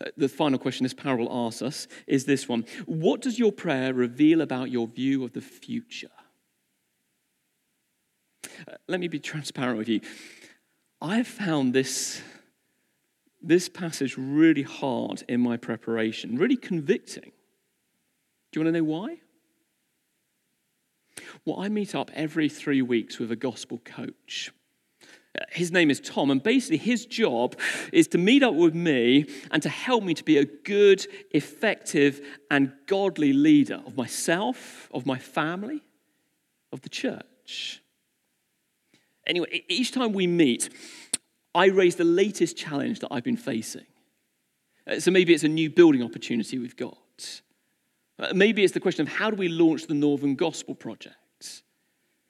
Uh, 0.00 0.10
the 0.16 0.28
final 0.28 0.58
question 0.58 0.84
this 0.84 0.94
parable 0.94 1.28
asks 1.30 1.62
us 1.62 1.88
is 2.06 2.24
this 2.24 2.48
one 2.48 2.64
What 2.86 3.20
does 3.20 3.38
your 3.38 3.52
prayer 3.52 3.92
reveal 3.92 4.40
about 4.40 4.70
your 4.70 4.86
view 4.86 5.24
of 5.24 5.32
the 5.32 5.40
future? 5.40 6.08
Uh, 8.68 8.74
let 8.88 9.00
me 9.00 9.08
be 9.08 9.18
transparent 9.18 9.78
with 9.78 9.88
you. 9.88 10.00
I 11.00 11.22
found 11.22 11.74
this, 11.74 12.22
this 13.42 13.68
passage 13.68 14.16
really 14.16 14.62
hard 14.62 15.22
in 15.28 15.40
my 15.40 15.56
preparation, 15.56 16.38
really 16.38 16.56
convicting. 16.56 17.32
Do 18.52 18.60
you 18.60 18.64
want 18.64 18.74
to 18.74 18.80
know 18.80 18.84
why? 18.84 19.18
Well, 21.44 21.60
I 21.60 21.68
meet 21.68 21.94
up 21.94 22.10
every 22.14 22.48
three 22.48 22.82
weeks 22.82 23.18
with 23.18 23.30
a 23.30 23.36
gospel 23.36 23.80
coach. 23.84 24.52
His 25.50 25.72
name 25.72 25.90
is 25.90 26.00
Tom, 26.00 26.30
and 26.30 26.42
basically 26.42 26.76
his 26.76 27.06
job 27.06 27.56
is 27.92 28.06
to 28.08 28.18
meet 28.18 28.42
up 28.42 28.54
with 28.54 28.74
me 28.74 29.26
and 29.50 29.62
to 29.62 29.68
help 29.68 30.04
me 30.04 30.14
to 30.14 30.22
be 30.22 30.38
a 30.38 30.44
good, 30.44 31.06
effective, 31.32 32.20
and 32.50 32.72
godly 32.86 33.32
leader 33.32 33.80
of 33.86 33.96
myself, 33.96 34.88
of 34.92 35.06
my 35.06 35.18
family, 35.18 35.82
of 36.72 36.82
the 36.82 36.88
church. 36.88 37.82
Anyway, 39.26 39.64
each 39.68 39.90
time 39.90 40.12
we 40.12 40.26
meet, 40.26 40.68
I 41.54 41.66
raise 41.66 41.96
the 41.96 42.04
latest 42.04 42.56
challenge 42.56 43.00
that 43.00 43.08
I've 43.10 43.24
been 43.24 43.36
facing. 43.36 43.86
Uh, 44.86 45.00
so 45.00 45.10
maybe 45.10 45.32
it's 45.32 45.44
a 45.44 45.48
new 45.48 45.70
building 45.70 46.02
opportunity 46.02 46.58
we've 46.58 46.76
got. 46.76 47.40
Uh, 48.18 48.32
maybe 48.34 48.62
it's 48.62 48.74
the 48.74 48.80
question 48.80 49.06
of 49.06 49.12
how 49.12 49.30
do 49.30 49.36
we 49.36 49.48
launch 49.48 49.86
the 49.86 49.94
Northern 49.94 50.36
Gospel 50.36 50.74
Project? 50.74 51.16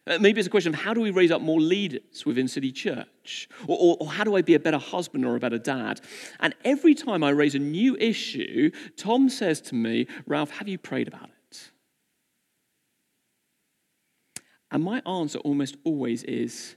Uh, 0.06 0.18
maybe 0.18 0.38
it's 0.38 0.46
a 0.46 0.50
question 0.50 0.74
of 0.74 0.80
how 0.80 0.92
do 0.92 1.00
we 1.00 1.10
raise 1.10 1.30
up 1.30 1.40
more 1.40 1.60
leaders 1.60 2.26
within 2.26 2.46
City 2.46 2.70
Church? 2.70 3.48
Or, 3.66 3.76
or, 3.78 3.96
or, 4.00 4.10
how 4.10 4.24
do 4.24 4.36
I 4.36 4.42
be 4.42 4.54
a 4.54 4.60
better 4.60 4.78
husband 4.78 5.24
or 5.24 5.34
a 5.34 5.40
better 5.40 5.58
dad? 5.58 6.00
And 6.40 6.54
every 6.64 6.94
time 6.94 7.24
I 7.24 7.30
raise 7.30 7.54
a 7.54 7.58
new 7.58 7.96
issue, 7.96 8.70
Tom 8.98 9.30
says 9.30 9.62
to 9.62 9.74
me, 9.74 10.06
Ralph, 10.26 10.50
have 10.50 10.68
you 10.68 10.76
prayed 10.76 11.08
about 11.08 11.30
it? 11.30 11.70
And 14.70 14.82
my 14.82 15.00
answer 15.06 15.38
almost 15.38 15.76
always 15.84 16.22
is, 16.24 16.76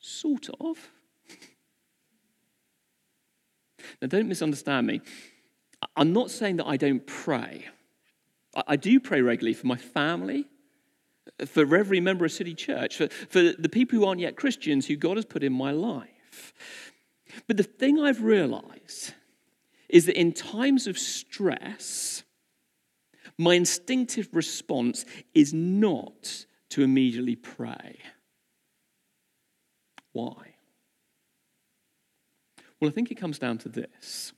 sort 0.00 0.48
of. 0.60 0.90
now, 4.02 4.08
don't 4.08 4.26
misunderstand 4.26 4.88
me. 4.88 5.02
I'm 5.96 6.12
not 6.12 6.32
saying 6.32 6.56
that 6.56 6.66
I 6.66 6.76
don't 6.76 7.06
pray. 7.06 7.66
I, 8.56 8.62
I 8.68 8.76
do 8.76 8.98
pray 8.98 9.20
regularly 9.20 9.54
for 9.54 9.68
my 9.68 9.76
family 9.76 10.46
for 11.46 11.76
every 11.76 12.00
member 12.00 12.24
of 12.24 12.32
City 12.32 12.54
Church, 12.54 12.96
for, 12.96 13.08
for 13.28 13.52
the 13.52 13.68
people 13.68 13.98
who 13.98 14.04
aren't 14.04 14.20
yet 14.20 14.36
Christians 14.36 14.86
who 14.86 14.96
God 14.96 15.16
has 15.16 15.24
put 15.24 15.42
in 15.42 15.52
my 15.52 15.70
life. 15.70 16.52
But 17.46 17.56
the 17.56 17.62
thing 17.62 18.00
I've 18.00 18.22
realized 18.22 19.14
is 19.88 20.06
that 20.06 20.18
in 20.18 20.32
times 20.32 20.86
of 20.86 20.98
stress, 20.98 22.22
my 23.38 23.54
instinctive 23.54 24.28
response 24.32 25.04
is 25.34 25.54
not 25.54 26.46
to 26.70 26.82
immediately 26.82 27.36
pray. 27.36 27.98
Why? 30.12 30.54
Well, 32.80 32.90
I 32.90 32.92
think 32.92 33.10
it 33.10 33.16
comes 33.16 33.38
down 33.38 33.58
to 33.58 33.68
this. 33.68 34.32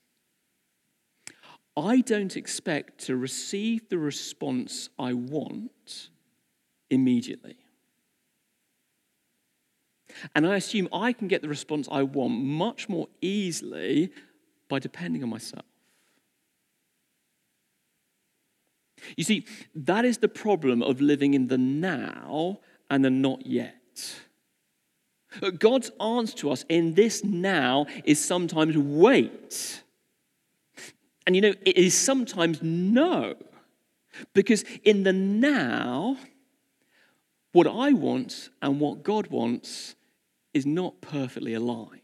I 1.76 2.00
don't 2.00 2.36
expect 2.36 3.06
to 3.06 3.16
receive 3.16 3.88
the 3.88 3.98
response 3.98 4.90
I 4.98 5.14
want 5.14 6.10
immediately. 6.90 7.56
And 10.34 10.46
I 10.46 10.56
assume 10.56 10.88
I 10.92 11.12
can 11.12 11.28
get 11.28 11.42
the 11.42 11.48
response 11.48 11.88
I 11.90 12.02
want 12.02 12.34
much 12.34 12.88
more 12.88 13.08
easily 13.20 14.12
by 14.68 14.78
depending 14.78 15.22
on 15.22 15.30
myself. 15.30 15.64
You 19.16 19.24
see, 19.24 19.46
that 19.74 20.04
is 20.04 20.18
the 20.18 20.28
problem 20.28 20.82
of 20.82 21.00
living 21.00 21.34
in 21.34 21.48
the 21.48 21.58
now 21.58 22.60
and 22.90 23.04
the 23.04 23.10
not 23.10 23.46
yet. 23.46 23.76
God's 25.58 25.90
answer 26.00 26.36
to 26.38 26.50
us 26.50 26.64
in 26.68 26.94
this 26.94 27.22
now 27.24 27.86
is 28.04 28.22
sometimes 28.22 28.76
wait. 28.76 29.82
And 31.26 31.36
you 31.36 31.42
know, 31.42 31.54
it 31.64 31.76
is 31.76 31.96
sometimes 31.96 32.62
no. 32.62 33.36
Because 34.34 34.64
in 34.82 35.04
the 35.04 35.12
now, 35.12 36.16
what 37.52 37.66
I 37.66 37.92
want 37.92 38.50
and 38.62 38.80
what 38.80 39.02
God 39.02 39.28
wants 39.28 39.94
is 40.54 40.66
not 40.66 41.00
perfectly 41.00 41.54
aligned. 41.54 42.00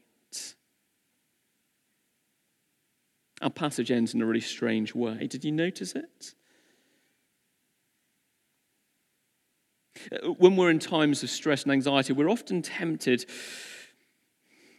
Our 3.42 3.50
passage 3.50 3.90
ends 3.90 4.14
in 4.14 4.22
a 4.22 4.26
really 4.26 4.40
strange 4.40 4.94
way. 4.94 5.26
Did 5.26 5.44
you 5.44 5.52
notice 5.52 5.94
it? 5.94 6.34
Uh, 10.10 10.32
when 10.32 10.56
we're 10.56 10.70
in 10.70 10.78
times 10.78 11.22
of 11.22 11.30
stress 11.30 11.64
and 11.64 11.72
anxiety, 11.72 12.12
we're 12.12 12.30
often 12.30 12.62
tempted 12.62 13.26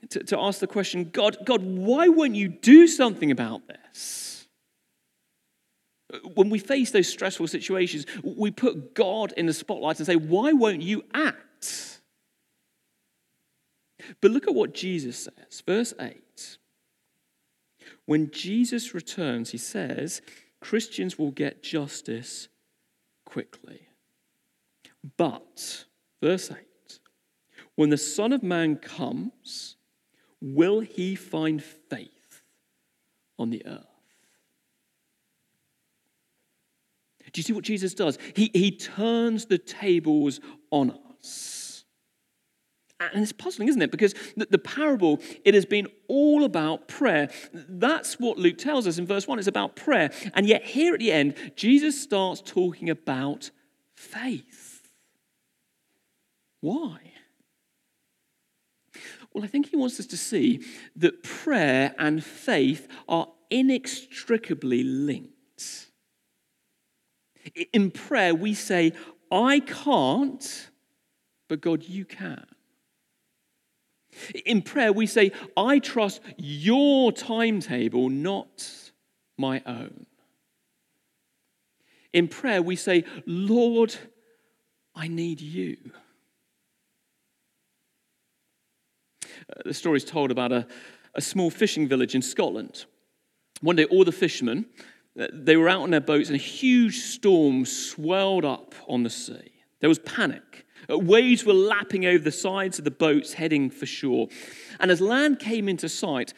to, 0.10 0.24
to 0.24 0.40
ask 0.40 0.60
the 0.60 0.68
question 0.68 1.10
God, 1.12 1.38
God, 1.46 1.64
why 1.64 2.08
won't 2.08 2.36
you 2.36 2.48
do 2.48 2.88
something 2.88 3.32
about 3.32 3.68
this? 3.68 4.27
When 6.36 6.50
we 6.50 6.60
face 6.60 6.92
those 6.92 7.10
stressful 7.10 7.48
situations, 7.48 8.06
we 8.24 8.52
put 8.52 8.96
God 8.96 9.34
in 9.36 9.46
the 9.46 9.54
spotlight 9.54 10.00
and 10.00 10.06
say, 10.06 10.16
Why 10.16 10.54
won't 10.54 10.82
you 10.82 11.04
act? 11.14 12.02
But 14.22 14.32
look 14.32 14.48
at 14.48 14.56
what 14.56 14.74
Jesus 14.74 15.18
says. 15.18 15.62
Verse 15.66 15.94
8. 16.00 16.58
When 18.06 18.32
Jesus 18.32 18.94
returns, 18.94 19.52
he 19.52 19.58
says, 19.58 20.22
Christians 20.62 21.20
will 21.20 21.32
get 21.32 21.62
justice 21.62 22.48
quickly. 23.26 23.82
But, 25.18 25.86
verse 26.22 26.50
8, 26.52 27.00
when 27.76 27.90
the 27.90 27.98
Son 27.98 28.34
of 28.34 28.44
Man 28.44 28.78
comes, 28.78 29.76
will 30.42 30.80
he 30.80 31.16
find 31.16 31.62
faith 31.62 32.42
on 33.38 33.50
the 33.50 33.66
earth? 33.66 33.97
Do 37.38 37.42
you 37.42 37.44
see 37.44 37.54
what 37.54 37.66
Jesus 37.66 37.94
does? 37.94 38.18
He, 38.36 38.50
he 38.52 38.72
turns 38.72 39.46
the 39.46 39.60
tables 39.60 40.40
on 40.72 40.98
us. 41.22 41.86
And 43.00 43.22
it's 43.22 43.32
puzzling, 43.32 43.68
isn't 43.68 43.80
it? 43.84 43.92
Because 43.92 44.16
the, 44.36 44.48
the, 44.50 44.58
parable, 44.58 45.22
it 45.46 45.54
has 45.54 45.64
been 45.64 45.86
all 46.08 46.46
about 46.46 46.88
prayer. 46.88 47.30
That's 47.54 48.20
what 48.20 48.40
Luke 48.40 48.58
tells 48.58 48.88
us 48.88 48.98
in 48.98 49.06
verse 49.06 49.28
1. 49.28 49.38
It's 49.38 49.48
about 49.48 49.76
prayer. 49.76 50.10
And 50.34 50.48
yet, 50.48 50.66
here 50.66 50.96
at 50.96 51.00
the 51.00 51.12
end, 51.12 51.36
Jesus 51.56 52.02
starts 52.02 52.42
talking 52.42 52.90
about 52.90 53.52
faith. 53.94 54.90
Why? 56.62 56.98
Well, 59.32 59.44
I 59.44 59.48
think 59.48 59.70
he 59.70 59.76
wants 59.76 60.00
us 60.00 60.08
to 60.08 60.18
see 60.18 60.64
that 60.96 61.22
prayer 61.22 61.94
and 62.00 62.24
faith 62.24 62.88
are 63.08 63.28
inextricably 63.52 64.82
linked. 64.82 65.87
In 67.74 67.92
prayer, 67.92 68.34
we 68.34 68.54
say, 68.54 68.94
I 69.32 69.60
can't, 69.60 70.70
but 71.48 71.62
God, 71.62 71.84
you 71.84 72.06
can. 72.06 72.46
In 74.46 74.62
prayer, 74.62 74.92
we 74.92 75.06
say, 75.06 75.32
I 75.56 75.80
trust 75.80 76.22
your 76.38 77.12
timetable, 77.12 78.10
not 78.10 78.92
my 79.38 79.62
own. 79.66 80.06
In 82.14 82.28
prayer, 82.28 82.62
we 82.62 82.76
say, 82.76 83.04
Lord, 83.26 83.96
I 84.96 85.08
need 85.08 85.40
you. 85.42 85.78
Uh, 89.24 89.62
the 89.66 89.74
story 89.74 89.98
is 89.98 90.06
told 90.06 90.32
about 90.32 90.52
a, 90.52 90.68
a 91.14 91.22
small 91.22 91.52
fishing 91.52 91.88
village 91.88 92.16
in 92.16 92.22
Scotland. 92.22 92.86
One 93.62 93.76
day, 93.76 93.86
all 93.86 94.04
the 94.04 94.12
fishermen 94.12 94.66
they 95.34 95.58
were 95.58 95.68
out 95.68 95.82
on 95.82 95.90
their 95.90 96.02
boats, 96.02 96.30
and 96.30 96.36
a 96.36 96.42
huge 96.42 96.98
storm 97.00 97.66
swelled 97.66 98.46
up 98.46 98.76
on 98.88 99.04
the 99.04 99.10
sea. 99.10 99.52
There 99.80 99.90
was 99.90 100.00
panic. 100.00 100.66
Uh, 100.90 100.98
waves 100.98 101.44
were 101.44 101.54
lapping 101.54 102.06
over 102.06 102.24
the 102.24 102.32
sides 102.32 102.78
of 102.78 102.86
the 102.86 102.92
boats 102.92 103.34
heading 103.34 103.70
for 103.70 103.86
shore. 103.86 104.28
And 104.80 104.92
as 104.92 105.02
land 105.02 105.40
came 105.40 105.68
into 105.68 105.90
sight, 105.90 106.34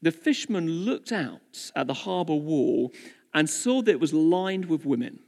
the 0.00 0.12
fishermen 0.12 0.68
looked 0.68 1.12
out 1.12 1.72
at 1.74 1.86
the 1.86 1.94
harbour 1.94 2.34
wall 2.34 2.92
and 3.32 3.50
saw 3.50 3.82
that 3.82 3.90
it 3.90 4.00
was 4.00 4.12
lined 4.12 4.66
with 4.66 4.86
women. 4.86 5.20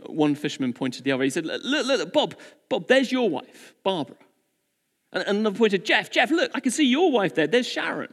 One 0.00 0.34
fisherman 0.34 0.72
pointed 0.72 0.98
to 0.98 1.04
the 1.04 1.12
other. 1.12 1.24
He 1.24 1.30
said, 1.30 1.46
Look, 1.46 1.62
look, 1.62 1.86
look 1.86 2.12
Bob, 2.12 2.34
Bob, 2.68 2.88
there's 2.88 3.12
your 3.12 3.30
wife, 3.30 3.74
Barbara. 3.84 4.16
And 5.12 5.22
another 5.24 5.56
pointed, 5.56 5.84
Jeff, 5.84 6.10
Jeff, 6.10 6.30
look, 6.30 6.50
I 6.54 6.60
can 6.60 6.72
see 6.72 6.84
your 6.84 7.12
wife 7.12 7.36
there. 7.36 7.46
There's 7.46 7.68
Sharon. 7.68 8.12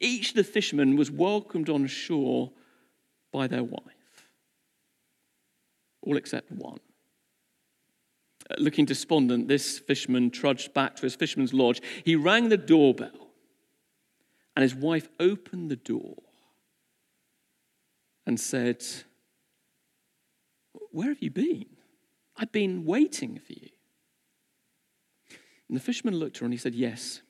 Each 0.00 0.30
of 0.30 0.36
the 0.36 0.44
fishermen 0.44 0.96
was 0.96 1.10
welcomed 1.10 1.68
on 1.68 1.86
shore 1.86 2.52
by 3.32 3.46
their 3.46 3.64
wife. 3.64 3.82
all 6.02 6.16
except 6.16 6.52
one. 6.52 6.80
Uh, 8.50 8.56
looking 8.58 8.84
despondent, 8.84 9.48
this 9.48 9.78
fisherman 9.78 10.30
trudged 10.30 10.74
back 10.74 10.96
to 10.96 11.02
his 11.02 11.14
fisherman's 11.14 11.54
lodge. 11.54 11.80
He 12.04 12.14
rang 12.14 12.50
the 12.50 12.58
doorbell, 12.58 13.30
and 14.54 14.62
his 14.62 14.74
wife 14.74 15.08
opened 15.18 15.70
the 15.70 15.76
door 15.76 16.16
and 18.26 18.38
said, 18.38 18.84
Where 20.90 21.08
have 21.08 21.22
you 21.22 21.30
been? 21.30 21.66
I've 22.36 22.52
been 22.52 22.84
waiting 22.84 23.38
for 23.38 23.52
you. 23.52 23.70
And 25.68 25.76
the 25.76 25.82
fisherman 25.82 26.16
looked 26.16 26.36
at 26.36 26.40
her 26.40 26.46
and 26.46 26.52
he 26.52 26.58
said, 26.58 26.74
Yes, 26.74 27.22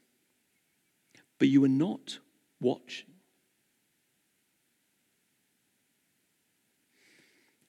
but 1.39 1.49
you 1.49 1.61
were 1.61 1.69
not 1.69 2.19
watching. 2.61 3.11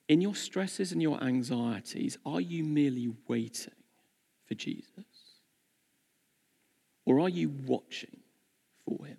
In 0.08 0.22
your 0.22 0.36
stresses 0.36 0.92
and 0.92 1.02
your 1.02 1.22
anxieties, 1.24 2.18
are 2.26 2.42
you 2.42 2.64
merely 2.64 3.12
waiting 3.28 3.74
for 4.46 4.54
Jesus? 4.54 5.06
Or 7.06 7.20
are 7.20 7.30
you 7.30 7.50
watching 7.50 8.18
for 8.86 9.06
him? 9.06 9.18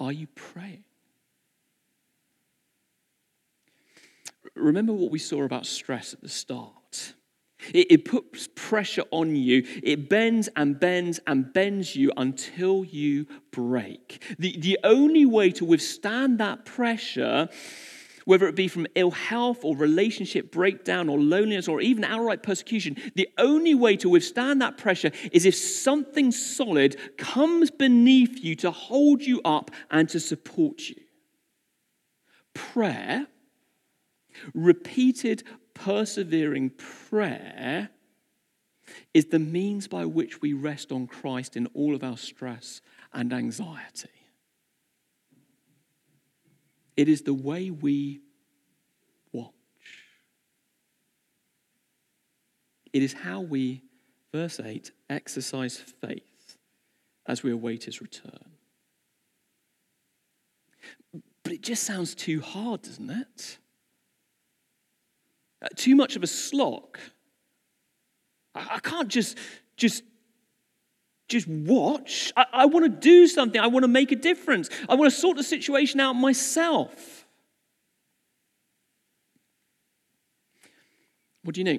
Are 0.00 0.12
you 0.12 0.26
praying? 0.34 0.84
Remember 4.54 4.92
what 4.92 5.10
we 5.10 5.18
saw 5.18 5.42
about 5.44 5.66
stress 5.66 6.14
at 6.14 6.20
the 6.20 6.28
start. 6.28 6.72
It, 7.72 7.90
it, 7.90 8.04
puts 8.04 8.48
pressure 8.54 9.04
on 9.10 9.36
you. 9.36 9.64
It 9.82 10.08
bends 10.08 10.48
and 10.56 10.78
bends 10.78 11.20
and 11.26 11.52
bends 11.52 11.96
you 11.96 12.12
until 12.16 12.84
you 12.84 13.26
break. 13.50 14.22
The, 14.38 14.58
the 14.58 14.78
only 14.84 15.24
way 15.24 15.50
to 15.52 15.64
withstand 15.64 16.38
that 16.40 16.64
pressure, 16.64 17.48
whether 18.24 18.46
it 18.48 18.54
be 18.54 18.68
from 18.68 18.86
ill 18.94 19.10
health 19.10 19.64
or 19.64 19.76
relationship 19.76 20.50
breakdown 20.50 21.08
or 21.08 21.18
loneliness 21.18 21.68
or 21.68 21.80
even 21.80 22.04
outright 22.04 22.42
persecution, 22.42 22.96
the 23.14 23.28
only 23.38 23.74
way 23.74 23.96
to 23.96 24.08
withstand 24.08 24.60
that 24.60 24.76
pressure 24.76 25.10
is 25.32 25.46
if 25.46 25.54
something 25.54 26.32
solid 26.32 26.96
comes 27.16 27.70
beneath 27.70 28.42
you 28.42 28.54
to 28.56 28.70
hold 28.70 29.22
you 29.22 29.40
up 29.44 29.70
and 29.90 30.08
to 30.10 30.20
support 30.20 30.88
you. 30.88 30.96
Prayer 32.54 33.26
repeated 34.52 35.42
persevering 35.74 36.70
prayer 36.70 37.90
is 39.12 39.26
the 39.26 39.38
means 39.38 39.88
by 39.88 40.04
which 40.04 40.40
we 40.40 40.52
rest 40.52 40.92
on 40.92 41.06
Christ 41.06 41.56
in 41.56 41.66
all 41.74 41.94
of 41.94 42.02
our 42.02 42.16
stress 42.16 42.80
and 43.12 43.32
anxiety. 43.32 44.08
It 46.96 47.08
is 47.08 47.22
the 47.22 47.34
way 47.34 47.70
we 47.70 48.20
watch. 49.32 49.52
It 52.92 53.02
is 53.02 53.12
how 53.12 53.40
we, 53.40 53.82
verse 54.32 54.60
8, 54.60 54.90
exercise 55.10 55.76
faith 55.76 56.56
as 57.26 57.42
we 57.42 57.50
await 57.50 57.84
his 57.84 58.00
return. 58.00 58.50
But 61.42 61.52
it 61.52 61.62
just 61.62 61.82
sounds 61.82 62.14
too 62.14 62.40
hard, 62.40 62.82
doesn't 62.82 63.10
it? 63.10 63.58
Uh, 65.64 65.68
too 65.76 65.96
much 65.96 66.14
of 66.14 66.22
a 66.22 66.26
slog. 66.26 66.98
I, 68.54 68.74
I 68.74 68.78
can't 68.80 69.08
just, 69.08 69.38
just, 69.76 70.02
just 71.28 71.48
watch. 71.48 72.32
I, 72.36 72.44
I 72.52 72.66
want 72.66 72.84
to 72.84 72.90
do 72.90 73.26
something. 73.26 73.58
I 73.60 73.68
want 73.68 73.84
to 73.84 73.88
make 73.88 74.12
a 74.12 74.16
difference. 74.16 74.68
I 74.88 74.94
want 74.94 75.10
to 75.10 75.18
sort 75.18 75.38
the 75.38 75.42
situation 75.42 76.00
out 76.00 76.12
myself. 76.12 77.24
What 81.42 81.54
do 81.54 81.60
you 81.60 81.64
know? 81.64 81.78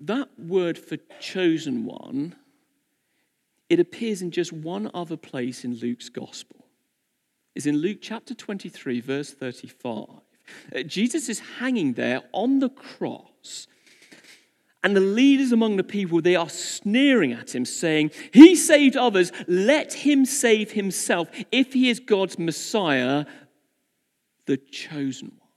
That 0.00 0.28
word 0.38 0.78
for 0.78 0.96
chosen 1.20 1.84
one, 1.84 2.36
it 3.68 3.80
appears 3.80 4.22
in 4.22 4.30
just 4.30 4.52
one 4.52 4.90
other 4.94 5.16
place 5.16 5.64
in 5.64 5.74
Luke's 5.74 6.08
gospel. 6.08 6.64
Is 7.54 7.66
in 7.66 7.78
Luke 7.78 7.98
chapter 8.00 8.34
23, 8.34 9.00
verse 9.00 9.34
35. 9.34 10.27
Uh, 10.74 10.82
Jesus 10.82 11.28
is 11.28 11.40
hanging 11.58 11.94
there 11.94 12.22
on 12.32 12.58
the 12.58 12.68
cross. 12.68 13.66
And 14.84 14.94
the 14.94 15.00
leaders 15.00 15.50
among 15.50 15.76
the 15.76 15.84
people, 15.84 16.22
they 16.22 16.36
are 16.36 16.48
sneering 16.48 17.32
at 17.32 17.54
him, 17.54 17.64
saying, 17.64 18.12
He 18.32 18.54
saved 18.54 18.96
others, 18.96 19.32
let 19.48 19.92
him 19.92 20.24
save 20.24 20.72
himself 20.72 21.28
if 21.50 21.72
he 21.72 21.90
is 21.90 21.98
God's 21.98 22.38
Messiah, 22.38 23.26
the 24.46 24.56
chosen 24.56 25.32
one. 25.36 25.48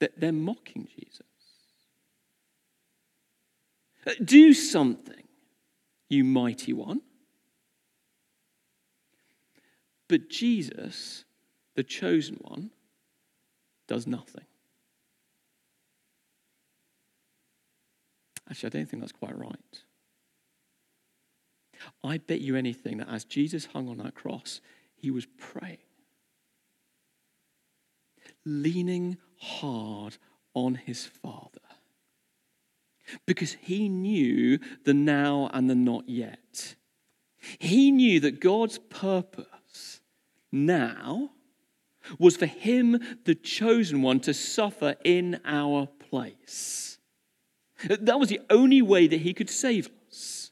That 0.00 0.18
they're 0.18 0.32
mocking 0.32 0.88
Jesus. 0.98 1.22
Uh, 4.06 4.12
do 4.24 4.54
something, 4.54 5.24
you 6.08 6.24
mighty 6.24 6.72
one. 6.72 7.02
But 10.08 10.30
Jesus 10.30 11.25
the 11.76 11.84
chosen 11.84 12.38
one 12.40 12.70
does 13.86 14.06
nothing. 14.06 14.44
Actually, 18.48 18.68
I 18.68 18.70
don't 18.70 18.88
think 18.88 19.02
that's 19.02 19.12
quite 19.12 19.38
right. 19.38 19.58
I 22.02 22.18
bet 22.18 22.40
you 22.40 22.56
anything 22.56 22.98
that 22.98 23.08
as 23.08 23.24
Jesus 23.24 23.66
hung 23.66 23.88
on 23.88 23.98
that 23.98 24.14
cross, 24.14 24.60
he 24.94 25.10
was 25.10 25.26
praying, 25.38 25.78
leaning 28.44 29.18
hard 29.38 30.16
on 30.54 30.76
his 30.76 31.04
Father. 31.04 31.60
Because 33.26 33.56
he 33.60 33.88
knew 33.88 34.58
the 34.84 34.94
now 34.94 35.50
and 35.52 35.68
the 35.68 35.74
not 35.74 36.08
yet. 36.08 36.74
He 37.58 37.90
knew 37.90 38.18
that 38.20 38.40
God's 38.40 38.78
purpose 38.78 40.00
now 40.50 41.30
was 42.18 42.36
for 42.36 42.46
him, 42.46 43.00
the 43.24 43.34
chosen 43.34 44.02
one, 44.02 44.20
to 44.20 44.34
suffer 44.34 44.96
in 45.04 45.40
our 45.44 45.86
place. 45.86 46.98
That 47.88 48.18
was 48.18 48.28
the 48.28 48.40
only 48.48 48.82
way 48.82 49.06
that 49.06 49.20
he 49.20 49.34
could 49.34 49.50
save 49.50 49.88
us. 50.08 50.50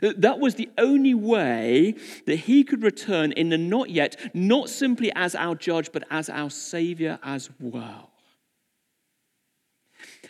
That 0.00 0.38
was 0.38 0.54
the 0.54 0.70
only 0.78 1.14
way 1.14 1.94
that 2.26 2.36
he 2.36 2.64
could 2.64 2.82
return 2.82 3.32
in 3.32 3.50
the 3.50 3.58
not 3.58 3.90
yet, 3.90 4.16
not 4.34 4.70
simply 4.70 5.12
as 5.14 5.34
our 5.34 5.54
judge, 5.54 5.92
but 5.92 6.04
as 6.10 6.28
our 6.28 6.50
savior 6.50 7.18
as 7.22 7.50
well. 7.60 8.10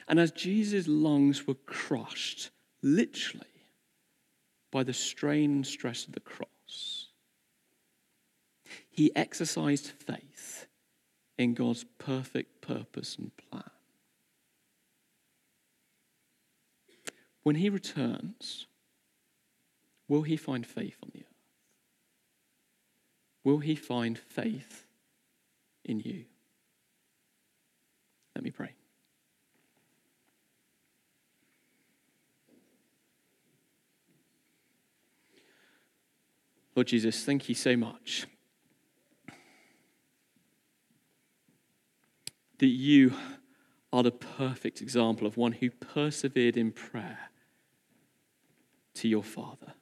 And 0.08 0.18
as 0.20 0.32
Jesus' 0.32 0.88
lungs 0.88 1.46
were 1.46 1.54
crushed, 1.54 2.50
literally, 2.82 3.46
by 4.70 4.82
the 4.82 4.92
strain 4.92 5.50
and 5.52 5.66
stress 5.66 6.06
of 6.06 6.12
the 6.12 6.20
cross, 6.20 6.48
he 8.94 9.14
exercised 9.16 9.88
faith 9.88 10.68
in 11.36 11.52
God's 11.54 11.84
perfect 11.98 12.60
purpose 12.60 13.16
and 13.18 13.32
plan. 13.36 13.70
When 17.42 17.56
he 17.56 17.68
returns, 17.68 18.66
will 20.06 20.22
he 20.22 20.36
find 20.36 20.64
faith 20.64 20.96
on 21.02 21.10
the 21.12 21.22
earth? 21.22 21.26
Will 23.42 23.58
he 23.58 23.74
find 23.74 24.16
faith 24.16 24.86
in 25.84 25.98
you? 25.98 26.26
Let 28.36 28.44
me 28.44 28.52
pray. 28.52 28.74
Lord 36.76 36.86
Jesus, 36.86 37.24
thank 37.24 37.48
you 37.48 37.56
so 37.56 37.76
much 37.76 38.28
that 42.58 42.66
you 42.66 43.12
are 43.92 44.02
the 44.02 44.10
perfect 44.10 44.80
example 44.80 45.26
of 45.26 45.36
one 45.36 45.52
who 45.52 45.70
persevered 45.70 46.56
in 46.56 46.72
prayer 46.72 47.30
to 48.94 49.08
your 49.08 49.22
Father. 49.22 49.74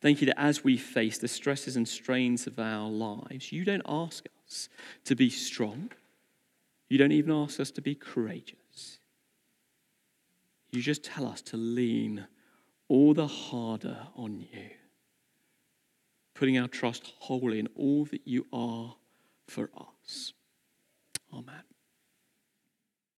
Thank 0.00 0.20
you 0.20 0.26
that 0.26 0.40
as 0.40 0.64
we 0.64 0.76
face 0.76 1.18
the 1.18 1.28
stresses 1.28 1.76
and 1.76 1.86
strains 1.86 2.46
of 2.46 2.58
our 2.58 2.88
lives, 2.88 3.52
you 3.52 3.64
don't 3.64 3.82
ask 3.86 4.24
us 4.46 4.68
to 5.04 5.14
be 5.14 5.28
strong. 5.28 5.90
You 6.88 6.98
don't 6.98 7.12
even 7.12 7.32
ask 7.32 7.60
us 7.60 7.70
to 7.72 7.82
be 7.82 7.94
courageous. 7.94 8.98
You 10.72 10.80
just 10.80 11.04
tell 11.04 11.26
us 11.26 11.42
to 11.42 11.56
lean 11.56 12.26
all 12.88 13.12
the 13.12 13.26
harder 13.26 14.06
on 14.16 14.40
you, 14.40 14.70
putting 16.34 16.58
our 16.58 16.68
trust 16.68 17.12
wholly 17.18 17.58
in 17.58 17.68
all 17.76 18.06
that 18.06 18.22
you 18.24 18.46
are 18.52 18.96
for 19.46 19.70
us. 19.76 20.32
Amen. 21.32 21.69